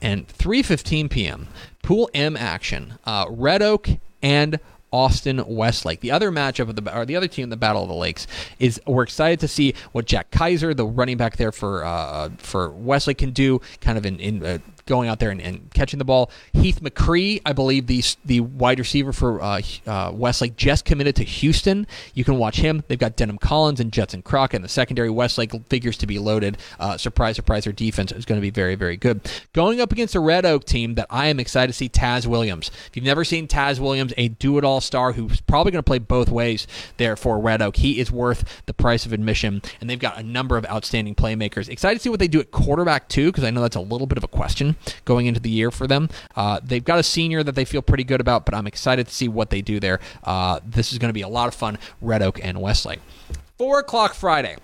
and 0.00 0.28
3:15 0.28 1.10
p.m. 1.10 1.48
Pool 1.82 2.08
M 2.14 2.36
action. 2.36 2.94
Uh, 3.04 3.26
Red 3.28 3.60
Oak 3.62 3.88
and 4.22 4.58
Austin 4.92 5.42
Westlake. 5.46 6.00
The 6.00 6.10
other 6.10 6.30
matchup 6.30 6.68
of 6.68 6.76
the 6.76 6.96
or 6.96 7.06
the 7.06 7.16
other 7.16 7.28
team 7.28 7.44
in 7.44 7.50
the 7.50 7.56
Battle 7.56 7.82
of 7.82 7.88
the 7.88 7.94
Lakes 7.94 8.26
is 8.58 8.80
we're 8.86 9.02
excited 9.02 9.40
to 9.40 9.48
see 9.48 9.74
what 9.92 10.04
Jack 10.04 10.30
Kaiser, 10.30 10.74
the 10.74 10.84
running 10.84 11.16
back 11.16 11.36
there 11.36 11.50
for 11.50 11.84
uh, 11.84 12.28
for 12.36 12.70
Westlake, 12.70 13.18
can 13.18 13.30
do. 13.30 13.60
Kind 13.80 13.96
of 13.96 14.04
in, 14.04 14.20
in 14.20 14.44
uh, 14.44 14.58
going 14.86 15.08
out 15.08 15.18
there 15.18 15.30
and, 15.30 15.40
and 15.40 15.70
catching 15.72 15.98
the 15.98 16.04
ball. 16.04 16.30
Heath 16.52 16.80
McCree, 16.80 17.40
I 17.44 17.52
believe 17.52 17.86
the 17.86 18.02
the 18.24 18.40
wide 18.40 18.78
receiver 18.78 19.12
for 19.12 19.40
uh, 19.40 19.62
uh, 19.86 20.10
Westlake, 20.12 20.56
just 20.56 20.84
committed 20.84 21.16
to 21.16 21.24
Houston. 21.24 21.86
You 22.14 22.24
can 22.24 22.38
watch 22.38 22.58
him. 22.58 22.82
They've 22.88 22.98
got 22.98 23.16
Denham 23.16 23.38
Collins 23.38 23.80
and 23.80 23.92
Jetson 23.92 24.22
Crockett 24.22 24.56
in 24.56 24.62
the 24.62 24.68
secondary. 24.68 25.10
Westlake 25.10 25.52
figures 25.68 25.96
to 25.98 26.06
be 26.06 26.18
loaded. 26.18 26.58
Uh, 26.78 26.96
surprise, 26.96 27.36
surprise, 27.36 27.64
their 27.64 27.72
defense 27.72 28.12
is 28.12 28.24
going 28.24 28.40
to 28.40 28.42
be 28.42 28.50
very, 28.50 28.74
very 28.74 28.96
good. 28.96 29.20
Going 29.52 29.80
up 29.80 29.92
against 29.92 30.14
a 30.14 30.20
Red 30.20 30.44
Oak 30.44 30.64
team 30.64 30.94
that 30.94 31.06
I 31.10 31.26
am 31.26 31.38
excited 31.38 31.72
to 31.72 31.76
see 31.76 31.88
Taz 31.88 32.26
Williams. 32.26 32.70
If 32.88 32.96
you've 32.96 33.04
never 33.04 33.24
seen 33.24 33.48
Taz 33.48 33.78
Williams, 33.78 34.12
a 34.16 34.28
do-it-all 34.28 34.80
star 34.80 35.12
who's 35.12 35.40
probably 35.40 35.72
going 35.72 35.82
to 35.82 35.88
play 35.88 35.98
both 35.98 36.28
ways 36.28 36.66
there 36.96 37.16
for 37.16 37.38
Red 37.38 37.62
Oak, 37.62 37.76
he 37.76 38.00
is 38.00 38.10
worth 38.10 38.62
the 38.66 38.74
price 38.74 39.06
of 39.06 39.12
admission, 39.12 39.62
and 39.80 39.88
they've 39.88 39.98
got 39.98 40.18
a 40.18 40.22
number 40.22 40.56
of 40.56 40.66
outstanding 40.66 41.14
playmakers. 41.14 41.68
Excited 41.68 41.98
to 41.98 42.02
see 42.02 42.08
what 42.08 42.18
they 42.18 42.28
do 42.28 42.40
at 42.40 42.50
quarterback 42.50 43.08
too, 43.08 43.30
because 43.30 43.44
I 43.44 43.50
know 43.50 43.62
that's 43.62 43.76
a 43.76 43.80
little 43.80 44.06
bit 44.06 44.18
of 44.18 44.24
a 44.24 44.28
question 44.28 44.71
going 45.04 45.26
into 45.26 45.40
the 45.40 45.50
year 45.50 45.70
for 45.70 45.86
them. 45.86 46.08
Uh, 46.36 46.60
they've 46.62 46.84
got 46.84 46.98
a 46.98 47.02
senior 47.02 47.42
that 47.42 47.54
they 47.54 47.64
feel 47.64 47.82
pretty 47.82 48.04
good 48.04 48.20
about, 48.20 48.44
but 48.44 48.54
I'm 48.54 48.66
excited 48.66 49.06
to 49.06 49.14
see 49.14 49.28
what 49.28 49.50
they 49.50 49.62
do 49.62 49.80
there. 49.80 50.00
Uh, 50.24 50.60
this 50.64 50.92
is 50.92 50.98
going 50.98 51.08
to 51.10 51.14
be 51.14 51.22
a 51.22 51.28
lot 51.28 51.48
of 51.48 51.54
fun. 51.54 51.78
Red 52.00 52.22
Oak 52.22 52.40
and 52.42 52.60
Westlake. 52.60 53.00
Four 53.58 53.80
o'clock 53.80 54.14
Friday. 54.14 54.56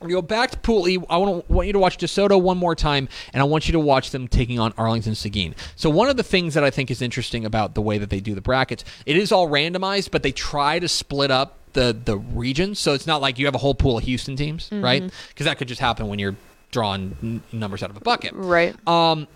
We 0.00 0.12
go 0.12 0.20
back 0.20 0.50
to 0.50 0.58
Pool 0.58 0.86
E. 0.88 0.98
I 1.08 1.16
want, 1.16 1.46
to, 1.46 1.52
want 1.52 1.66
you 1.66 1.72
to 1.72 1.78
watch 1.78 1.96
DeSoto 1.96 2.40
one 2.40 2.58
more 2.58 2.74
time, 2.74 3.08
and 3.32 3.40
I 3.40 3.44
want 3.44 3.66
you 3.66 3.72
to 3.72 3.80
watch 3.80 4.10
them 4.10 4.28
taking 4.28 4.58
on 4.58 4.74
Arlington 4.76 5.14
Seguin. 5.14 5.54
So 5.74 5.88
one 5.88 6.10
of 6.10 6.18
the 6.18 6.22
things 6.22 6.52
that 6.52 6.62
I 6.62 6.70
think 6.70 6.90
is 6.90 7.00
interesting 7.00 7.46
about 7.46 7.74
the 7.74 7.80
way 7.80 7.96
that 7.96 8.10
they 8.10 8.20
do 8.20 8.34
the 8.34 8.42
brackets, 8.42 8.84
it 9.06 9.16
is 9.16 9.32
all 9.32 9.48
randomized, 9.48 10.10
but 10.10 10.22
they 10.22 10.32
try 10.32 10.78
to 10.78 10.88
split 10.88 11.30
up 11.30 11.56
the 11.72 11.96
the 12.04 12.18
regions. 12.18 12.78
So 12.78 12.92
it's 12.92 13.06
not 13.06 13.22
like 13.22 13.38
you 13.38 13.46
have 13.46 13.54
a 13.54 13.58
whole 13.58 13.74
pool 13.74 13.96
of 13.96 14.04
Houston 14.04 14.36
teams, 14.36 14.68
right? 14.82 15.10
Because 15.28 15.46
that 15.46 15.56
could 15.56 15.68
just 15.68 15.80
happen 15.80 16.08
when 16.08 16.18
you're 16.18 16.36
drawing 16.70 17.16
n- 17.22 17.42
numbers 17.52 17.82
out 17.82 17.90
of 17.90 17.96
a 17.96 18.00
bucket. 18.00 18.32
Right. 18.34 18.74
Um, 18.88 19.26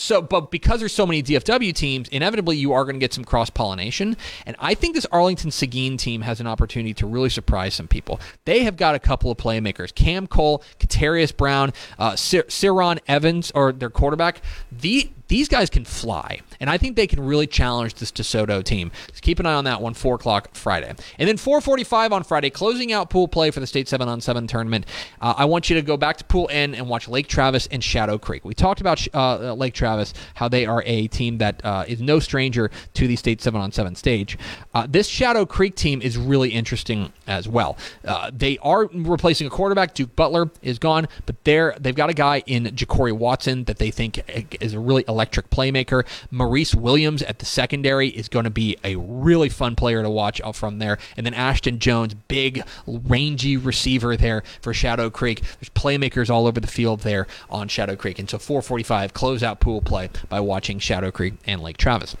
so, 0.00 0.22
but 0.22 0.50
because 0.50 0.80
there's 0.80 0.94
so 0.94 1.06
many 1.06 1.22
DFW 1.22 1.74
teams, 1.74 2.08
inevitably 2.08 2.56
you 2.56 2.72
are 2.72 2.84
going 2.84 2.94
to 2.94 3.00
get 3.00 3.12
some 3.12 3.24
cross 3.24 3.50
pollination. 3.50 4.16
And 4.46 4.56
I 4.58 4.74
think 4.74 4.94
this 4.94 5.06
Arlington 5.12 5.50
Seguin 5.50 5.98
team 5.98 6.22
has 6.22 6.40
an 6.40 6.46
opportunity 6.46 6.94
to 6.94 7.06
really 7.06 7.28
surprise 7.28 7.74
some 7.74 7.86
people. 7.86 8.18
They 8.46 8.64
have 8.64 8.76
got 8.76 8.94
a 8.94 8.98
couple 8.98 9.30
of 9.30 9.36
playmakers 9.36 9.94
Cam 9.94 10.26
Cole, 10.26 10.62
Katarius 10.78 11.36
Brown, 11.36 11.72
uh, 11.98 12.16
Cir- 12.16 12.44
Ciron 12.44 12.98
Evans, 13.06 13.52
or 13.54 13.72
their 13.72 13.90
quarterback. 13.90 14.40
The 14.72 15.10
These 15.30 15.48
guys 15.48 15.70
can 15.70 15.84
fly, 15.84 16.40
and 16.58 16.68
I 16.68 16.76
think 16.76 16.96
they 16.96 17.06
can 17.06 17.24
really 17.24 17.46
challenge 17.46 17.94
this 17.94 18.10
DeSoto 18.10 18.64
team. 18.64 18.90
So 19.12 19.20
keep 19.20 19.38
an 19.38 19.46
eye 19.46 19.54
on 19.54 19.62
that 19.62 19.80
one, 19.80 19.94
4 19.94 20.16
o'clock 20.16 20.48
Friday. 20.54 20.92
And 21.20 21.28
then 21.28 21.36
445 21.36 22.12
on 22.12 22.24
Friday, 22.24 22.50
closing 22.50 22.92
out 22.92 23.10
pool 23.10 23.28
play 23.28 23.52
for 23.52 23.60
the 23.60 23.66
State 23.68 23.88
7 23.88 24.08
on 24.08 24.20
7 24.20 24.48
tournament. 24.48 24.86
Uh, 25.20 25.34
I 25.36 25.44
want 25.44 25.70
you 25.70 25.76
to 25.76 25.82
go 25.82 25.96
back 25.96 26.16
to 26.16 26.24
Pool 26.24 26.48
N 26.50 26.74
and 26.74 26.88
watch 26.88 27.06
Lake 27.06 27.28
Travis 27.28 27.68
and 27.68 27.82
Shadow 27.82 28.18
Creek. 28.18 28.44
We 28.44 28.54
talked 28.54 28.80
about 28.80 29.06
uh, 29.14 29.52
Lake 29.54 29.72
Travis, 29.72 30.14
how 30.34 30.48
they 30.48 30.66
are 30.66 30.82
a 30.84 31.06
team 31.06 31.38
that 31.38 31.64
uh, 31.64 31.84
is 31.86 32.00
no 32.00 32.18
stranger 32.18 32.68
to 32.94 33.06
the 33.06 33.14
State 33.14 33.40
7 33.40 33.60
on 33.60 33.70
7 33.70 33.94
stage. 33.94 34.36
Uh, 34.74 34.88
this 34.90 35.06
Shadow 35.06 35.46
Creek 35.46 35.76
team 35.76 36.02
is 36.02 36.18
really 36.18 36.50
interesting 36.50 37.12
as 37.28 37.46
well. 37.46 37.78
Uh, 38.04 38.32
they 38.34 38.58
are 38.62 38.86
replacing 38.92 39.46
a 39.46 39.50
quarterback. 39.50 39.94
Duke 39.94 40.16
Butler 40.16 40.50
is 40.60 40.80
gone, 40.80 41.06
but 41.24 41.36
they're, 41.44 41.76
they've 41.78 41.94
got 41.94 42.10
a 42.10 42.14
guy 42.14 42.42
in 42.46 42.64
Ja'Cory 42.64 43.12
Watson 43.12 43.62
that 43.66 43.78
they 43.78 43.92
think 43.92 44.24
is 44.60 44.74
a 44.74 44.80
really 44.80 45.04
electric 45.06 45.19
playmaker. 45.26 46.06
Maurice 46.30 46.74
Williams 46.74 47.22
at 47.22 47.38
the 47.38 47.46
secondary 47.46 48.08
is 48.08 48.28
going 48.28 48.44
to 48.44 48.50
be 48.50 48.76
a 48.84 48.96
really 48.96 49.48
fun 49.48 49.76
player 49.76 50.02
to 50.02 50.10
watch 50.10 50.40
from 50.54 50.78
there. 50.78 50.98
And 51.16 51.26
then 51.26 51.34
Ashton 51.34 51.78
Jones, 51.78 52.14
big, 52.14 52.62
rangy 52.86 53.56
receiver 53.56 54.16
there 54.16 54.42
for 54.62 54.72
Shadow 54.72 55.10
Creek. 55.10 55.42
There's 55.42 55.70
playmakers 55.70 56.30
all 56.30 56.46
over 56.46 56.60
the 56.60 56.66
field 56.66 57.00
there 57.00 57.26
on 57.48 57.68
Shadow 57.68 57.96
Creek. 57.96 58.18
And 58.18 58.28
so 58.28 58.38
445 58.38 59.12
close 59.12 59.42
out 59.42 59.60
pool 59.60 59.82
play 59.82 60.10
by 60.28 60.40
watching 60.40 60.78
Shadow 60.78 61.10
Creek 61.10 61.34
and 61.46 61.62
Lake 61.62 61.76
Travis. 61.76 62.16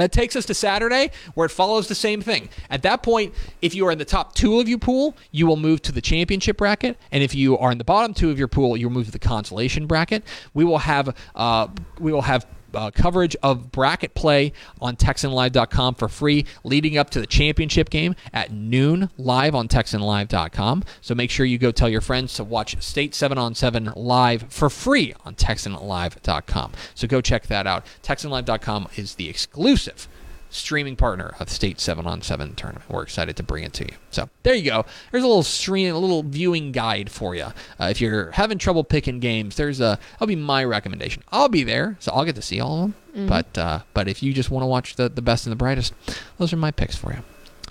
That 0.00 0.12
takes 0.12 0.34
us 0.34 0.46
to 0.46 0.54
Saturday, 0.54 1.10
where 1.34 1.46
it 1.46 1.50
follows 1.50 1.88
the 1.88 1.94
same 1.94 2.22
thing. 2.22 2.48
At 2.70 2.82
that 2.82 3.02
point, 3.02 3.34
if 3.60 3.74
you 3.74 3.86
are 3.86 3.90
in 3.90 3.98
the 3.98 4.04
top 4.04 4.34
two 4.34 4.58
of 4.58 4.68
your 4.68 4.78
pool, 4.78 5.16
you 5.30 5.46
will 5.46 5.56
move 5.56 5.82
to 5.82 5.92
the 5.92 6.00
championship 6.00 6.56
bracket, 6.56 6.98
and 7.12 7.22
if 7.22 7.34
you 7.34 7.58
are 7.58 7.70
in 7.70 7.78
the 7.78 7.84
bottom 7.84 8.14
two 8.14 8.30
of 8.30 8.38
your 8.38 8.48
pool, 8.48 8.76
you'll 8.76 8.90
move 8.90 9.06
to 9.06 9.12
the 9.12 9.18
consolation 9.18 9.86
bracket. 9.86 10.24
We 10.54 10.64
will 10.64 10.78
have 10.78 11.14
uh, 11.34 11.68
we 11.98 12.12
will 12.12 12.22
have 12.22 12.46
uh, 12.74 12.90
coverage 12.90 13.36
of 13.42 13.70
bracket 13.72 14.14
play 14.14 14.52
on 14.80 14.96
TexanLive.com 14.96 15.94
for 15.94 16.08
free 16.08 16.46
leading 16.64 16.98
up 16.98 17.10
to 17.10 17.20
the 17.20 17.26
championship 17.26 17.90
game 17.90 18.14
at 18.32 18.52
noon 18.52 19.10
live 19.18 19.54
on 19.54 19.68
TexanLive.com. 19.68 20.84
So 21.00 21.14
make 21.14 21.30
sure 21.30 21.46
you 21.46 21.58
go 21.58 21.70
tell 21.70 21.88
your 21.88 22.00
friends 22.00 22.34
to 22.34 22.44
watch 22.44 22.80
State 22.82 23.14
7 23.14 23.38
on 23.38 23.54
7 23.54 23.92
live 23.96 24.46
for 24.48 24.70
free 24.70 25.14
on 25.24 25.34
TexanLive.com. 25.34 26.72
So 26.94 27.06
go 27.06 27.20
check 27.20 27.46
that 27.46 27.66
out. 27.66 27.86
TexanLive.com 28.02 28.88
is 28.96 29.14
the 29.14 29.28
exclusive 29.28 30.08
streaming 30.50 30.96
partner 30.96 31.34
of 31.38 31.48
State 31.48 31.80
7 31.80 32.06
on 32.06 32.22
7 32.22 32.54
tournament. 32.54 32.90
We're 32.90 33.02
excited 33.02 33.36
to 33.36 33.42
bring 33.42 33.64
it 33.64 33.72
to 33.74 33.84
you. 33.84 33.94
So 34.10 34.28
there 34.42 34.54
you 34.54 34.70
go. 34.70 34.84
There's 35.10 35.24
a 35.24 35.26
little 35.26 35.42
stream, 35.42 35.94
a 35.94 35.98
little 35.98 36.22
viewing 36.22 36.72
guide 36.72 37.10
for 37.10 37.34
you. 37.34 37.46
Uh, 37.78 37.86
if 37.90 38.00
you're 38.00 38.32
having 38.32 38.58
trouble 38.58 38.84
picking 38.84 39.20
games, 39.20 39.56
there's 39.56 39.80
a, 39.80 39.98
that'll 40.12 40.26
be 40.26 40.36
my 40.36 40.64
recommendation. 40.64 41.22
I'll 41.30 41.48
be 41.48 41.62
there, 41.62 41.96
so 42.00 42.12
I'll 42.12 42.24
get 42.24 42.34
to 42.36 42.42
see 42.42 42.60
all 42.60 42.74
of 42.74 42.80
them. 42.80 42.94
Mm-hmm. 43.10 43.28
But, 43.28 43.58
uh, 43.58 43.80
but 43.94 44.08
if 44.08 44.22
you 44.22 44.32
just 44.32 44.50
want 44.50 44.62
to 44.62 44.66
watch 44.66 44.96
the, 44.96 45.08
the 45.08 45.22
best 45.22 45.46
and 45.46 45.52
the 45.52 45.56
brightest, 45.56 45.94
those 46.38 46.52
are 46.52 46.56
my 46.56 46.70
picks 46.70 46.96
for 46.96 47.12
you. 47.12 47.22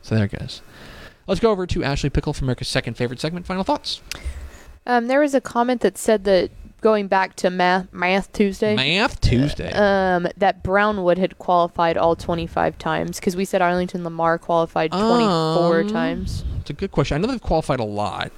So 0.01 0.15
there 0.15 0.25
it 0.25 0.37
goes. 0.37 0.61
Let's 1.27 1.39
go 1.39 1.51
over 1.51 1.67
to 1.67 1.83
Ashley 1.83 2.09
Pickle 2.09 2.33
from 2.33 2.45
America's 2.45 2.67
second 2.67 2.95
favorite 2.95 3.19
segment. 3.19 3.45
Final 3.45 3.63
thoughts. 3.63 4.01
Um, 4.87 5.07
there 5.07 5.19
was 5.19 5.35
a 5.35 5.41
comment 5.41 5.81
that 5.81 5.97
said 5.97 6.23
that 6.23 6.49
going 6.81 7.07
back 7.07 7.35
to 7.37 7.49
math 7.49 7.91
math 7.93 8.31
Tuesday. 8.31 8.75
Math 8.75 9.21
Tuesday. 9.21 9.71
Um, 9.73 10.27
that 10.37 10.63
Brownwood 10.63 11.17
had 11.17 11.37
qualified 11.37 11.97
all 11.97 12.15
25 12.15 12.77
times 12.77 13.19
because 13.19 13.35
we 13.35 13.45
said 13.45 13.61
Arlington 13.61 14.03
Lamar 14.03 14.37
qualified 14.37 14.91
24 14.91 15.79
um, 15.81 15.87
times. 15.87 16.43
It's 16.61 16.69
a 16.69 16.73
good 16.73 16.91
question. 16.91 17.15
I 17.15 17.17
know 17.19 17.27
they've 17.27 17.41
qualified 17.41 17.79
a 17.79 17.85
lot. 17.85 18.31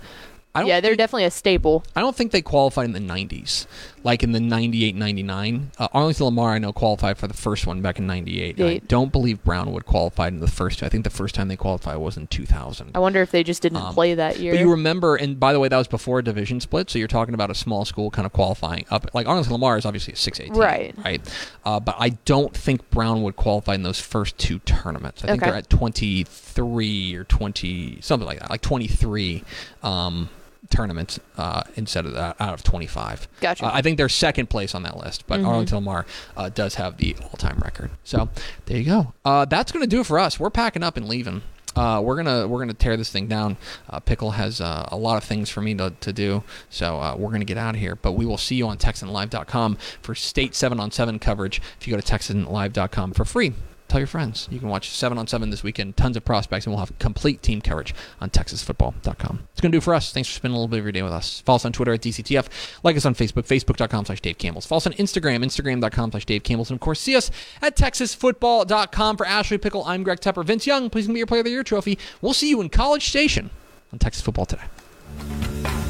yeah, 0.56 0.82
they're 0.82 0.91
think, 0.91 0.97
definitely 0.97 1.25
a 1.25 1.32
staple. 1.32 1.84
I 1.95 2.01
don't 2.01 2.15
think 2.15 2.32
they 2.32 2.41
qualified 2.41 2.86
in 2.86 2.93
the 2.93 2.99
90s 2.99 3.67
like 4.03 4.23
in 4.23 4.31
the 4.31 4.39
98 4.39 4.95
99. 4.95 5.71
Uh, 5.77 5.87
Arlington 5.93 6.25
Lamar, 6.25 6.51
I 6.51 6.57
know, 6.57 6.73
qualified 6.73 7.17
for 7.17 7.27
the 7.27 7.33
first 7.33 7.67
one 7.67 7.81
back 7.81 7.99
in 7.99 8.07
98. 8.07 8.59
I 8.59 8.77
don't 8.87 9.11
believe 9.11 9.43
Brownwood 9.43 9.85
qualified 9.85 10.33
in 10.33 10.39
the 10.39 10.47
first 10.47 10.79
two. 10.79 10.85
I 10.85 10.89
think 10.89 11.03
the 11.03 11.09
first 11.09 11.35
time 11.35 11.47
they 11.47 11.55
qualified 11.57 11.97
was 11.97 12.17
in 12.17 12.27
2000. 12.27 12.91
I 12.95 12.99
wonder 12.99 13.21
if 13.21 13.31
they 13.31 13.43
just 13.43 13.61
didn't 13.61 13.77
um, 13.77 13.93
play 13.93 14.13
that 14.15 14.39
year. 14.39 14.53
But 14.53 14.59
you 14.59 14.71
remember, 14.71 15.15
and 15.15 15.39
by 15.39 15.53
the 15.53 15.59
way, 15.59 15.67
that 15.67 15.77
was 15.77 15.87
before 15.87 16.19
a 16.19 16.23
division 16.23 16.59
split, 16.59 16.89
so 16.89 16.99
you're 16.99 17.07
talking 17.07 17.33
about 17.33 17.51
a 17.51 17.55
small 17.55 17.85
school 17.85 18.09
kind 18.11 18.25
of 18.25 18.33
qualifying 18.33 18.85
up. 18.89 19.09
Like 19.13 19.27
Arlington 19.27 19.53
Lamar 19.53 19.77
is 19.77 19.85
obviously 19.85 20.13
a 20.13 20.17
6'8. 20.17 20.55
Right. 20.55 20.95
Right. 21.03 21.21
Uh, 21.63 21.79
but 21.79 21.95
I 21.99 22.09
don't 22.25 22.55
think 22.55 22.89
Brownwood 22.89 23.35
qualified 23.35 23.75
in 23.75 23.83
those 23.83 23.99
first 23.99 24.37
two 24.37 24.59
tournaments. 24.59 25.23
I 25.23 25.27
think 25.27 25.41
okay. 25.41 25.51
they're 25.51 25.59
at 25.59 25.69
23 25.69 27.15
or 27.15 27.23
20, 27.25 28.01
something 28.01 28.27
like 28.27 28.39
that, 28.39 28.49
like 28.49 28.61
23. 28.61 29.43
Um, 29.83 30.29
tournaments 30.71 31.19
uh, 31.38 31.63
instead 31.75 32.05
of 32.05 32.13
that 32.13 32.36
out 32.39 32.53
of 32.53 32.63
25. 32.63 33.27
Gotcha. 33.39 33.65
Uh, 33.65 33.71
I 33.73 33.81
think 33.81 33.97
they're 33.97 34.10
second 34.10 34.49
place 34.49 34.73
on 34.73 34.84
that 34.84 34.97
list, 34.97 35.27
but 35.27 35.39
mm-hmm. 35.39 35.49
Arlington 35.49 35.75
Lamar 35.75 36.05
uh, 36.36 36.49
does 36.49 36.75
have 36.75 36.97
the 36.97 37.15
all-time 37.21 37.60
record. 37.60 37.91
So 38.03 38.29
there 38.65 38.77
you 38.77 38.86
go. 38.86 39.13
Uh, 39.23 39.45
that's 39.45 39.71
going 39.71 39.84
to 39.84 39.89
do 39.89 40.01
it 40.01 40.05
for 40.05 40.17
us. 40.17 40.39
We're 40.39 40.49
packing 40.49 40.84
up 40.84 40.97
and 40.97 41.07
leaving. 41.07 41.43
Uh, 41.75 42.01
we're 42.03 42.17
gonna 42.17 42.47
we're 42.47 42.60
gonna 42.60 42.73
tear 42.73 42.97
this 42.97 43.10
thing 43.10 43.27
down. 43.27 43.57
Uh, 43.89 43.99
Pickle 43.99 44.31
has 44.31 44.60
uh, 44.60 44.89
a 44.91 44.97
lot 44.97 45.17
of 45.17 45.23
things 45.23 45.49
for 45.49 45.62
me 45.62 45.73
to, 45.75 45.93
to 46.01 46.12
do, 46.12 46.43
so 46.69 46.99
uh, 46.99 47.15
we're 47.17 47.31
gonna 47.31 47.45
get 47.45 47.57
out 47.57 47.75
of 47.75 47.79
here. 47.79 47.95
But 47.95 48.12
we 48.13 48.25
will 48.25 48.38
see 48.38 48.55
you 48.55 48.67
on 48.67 48.77
TexanLive.com 48.77 49.77
for 50.01 50.13
State 50.13 50.53
Seven 50.53 50.79
on 50.79 50.91
Seven 50.91 51.17
coverage. 51.17 51.62
If 51.79 51.88
you 51.88 51.95
go 51.95 52.01
to 52.01 52.05
TexanLive.com 52.05 53.13
for 53.13 53.23
free, 53.23 53.53
tell 53.91 53.99
your 53.99 54.08
friends. 54.08 54.47
You 54.49 54.60
can 54.60 54.69
watch 54.69 54.89
7 54.89 55.17
on 55.17 55.27
7 55.27 55.49
this 55.49 55.63
weekend. 55.63 55.97
Tons 55.97 56.15
of 56.15 56.23
prospects, 56.23 56.65
and 56.65 56.73
we'll 56.73 56.80
have 56.80 56.97
complete 56.97 57.41
team 57.41 57.62
coverage 57.62 57.93
on 58.21 58.30
TexasFootball.com. 58.30 59.47
It's 59.51 59.62
going 59.62 59.71
to 59.71 59.75
do 59.75 59.82
for 59.82 59.93
us. 59.93 60.13
Thanks 60.13 60.30
for 60.30 60.36
spending 60.36 60.56
a 60.56 60.58
little 60.58 60.69
bit 60.69 60.80
of 60.80 60.86
your 60.86 60.91
day 60.91 61.01
with 61.01 61.12
us. 61.12 61.41
Follow 61.41 61.58
us 61.58 61.65
on 61.65 61.73
Twitter 61.73 61.93
at 61.93 62.01
DCTF. 62.01 62.47
Like 62.84 62.95
us 62.95 63.06
on 63.06 63.13
Facebook, 63.13 63.45
Facebook.com 63.45 64.06
slash 64.06 64.21
Dave 64.21 64.38
Campbell's. 64.38 64.65
Follow 64.65 64.77
us 64.77 64.88
on 64.88 64.93
Instagram, 64.93 65.43
Instagram.com 65.43 66.12
slash 66.12 66.25
Dave 66.25 66.43
Campbell's. 66.43 66.69
And 66.69 66.77
of 66.77 66.82
course, 66.82 66.99
see 66.99 67.15
us 67.15 67.30
at 67.62 67.75
TexasFootball.com. 67.75 69.17
For 69.17 69.25
Ashley 69.25 69.58
Pickle, 69.58 69.84
I'm 69.86 70.04
Greg 70.04 70.19
Tepper. 70.19 70.45
Vince 70.45 70.65
Young, 70.65 70.89
please 70.89 71.08
give 71.08 71.13
me 71.13 71.19
your 71.19 71.27
Player 71.27 71.41
of 71.41 71.45
the 71.45 71.51
Year 71.51 71.63
trophy. 71.63 71.99
We'll 72.21 72.34
see 72.34 72.49
you 72.49 72.62
in 72.62 72.69
College 72.69 73.08
Station 73.08 73.49
on 73.91 73.99
Texas 73.99 74.23
Football 74.23 74.45
today. 74.45 75.81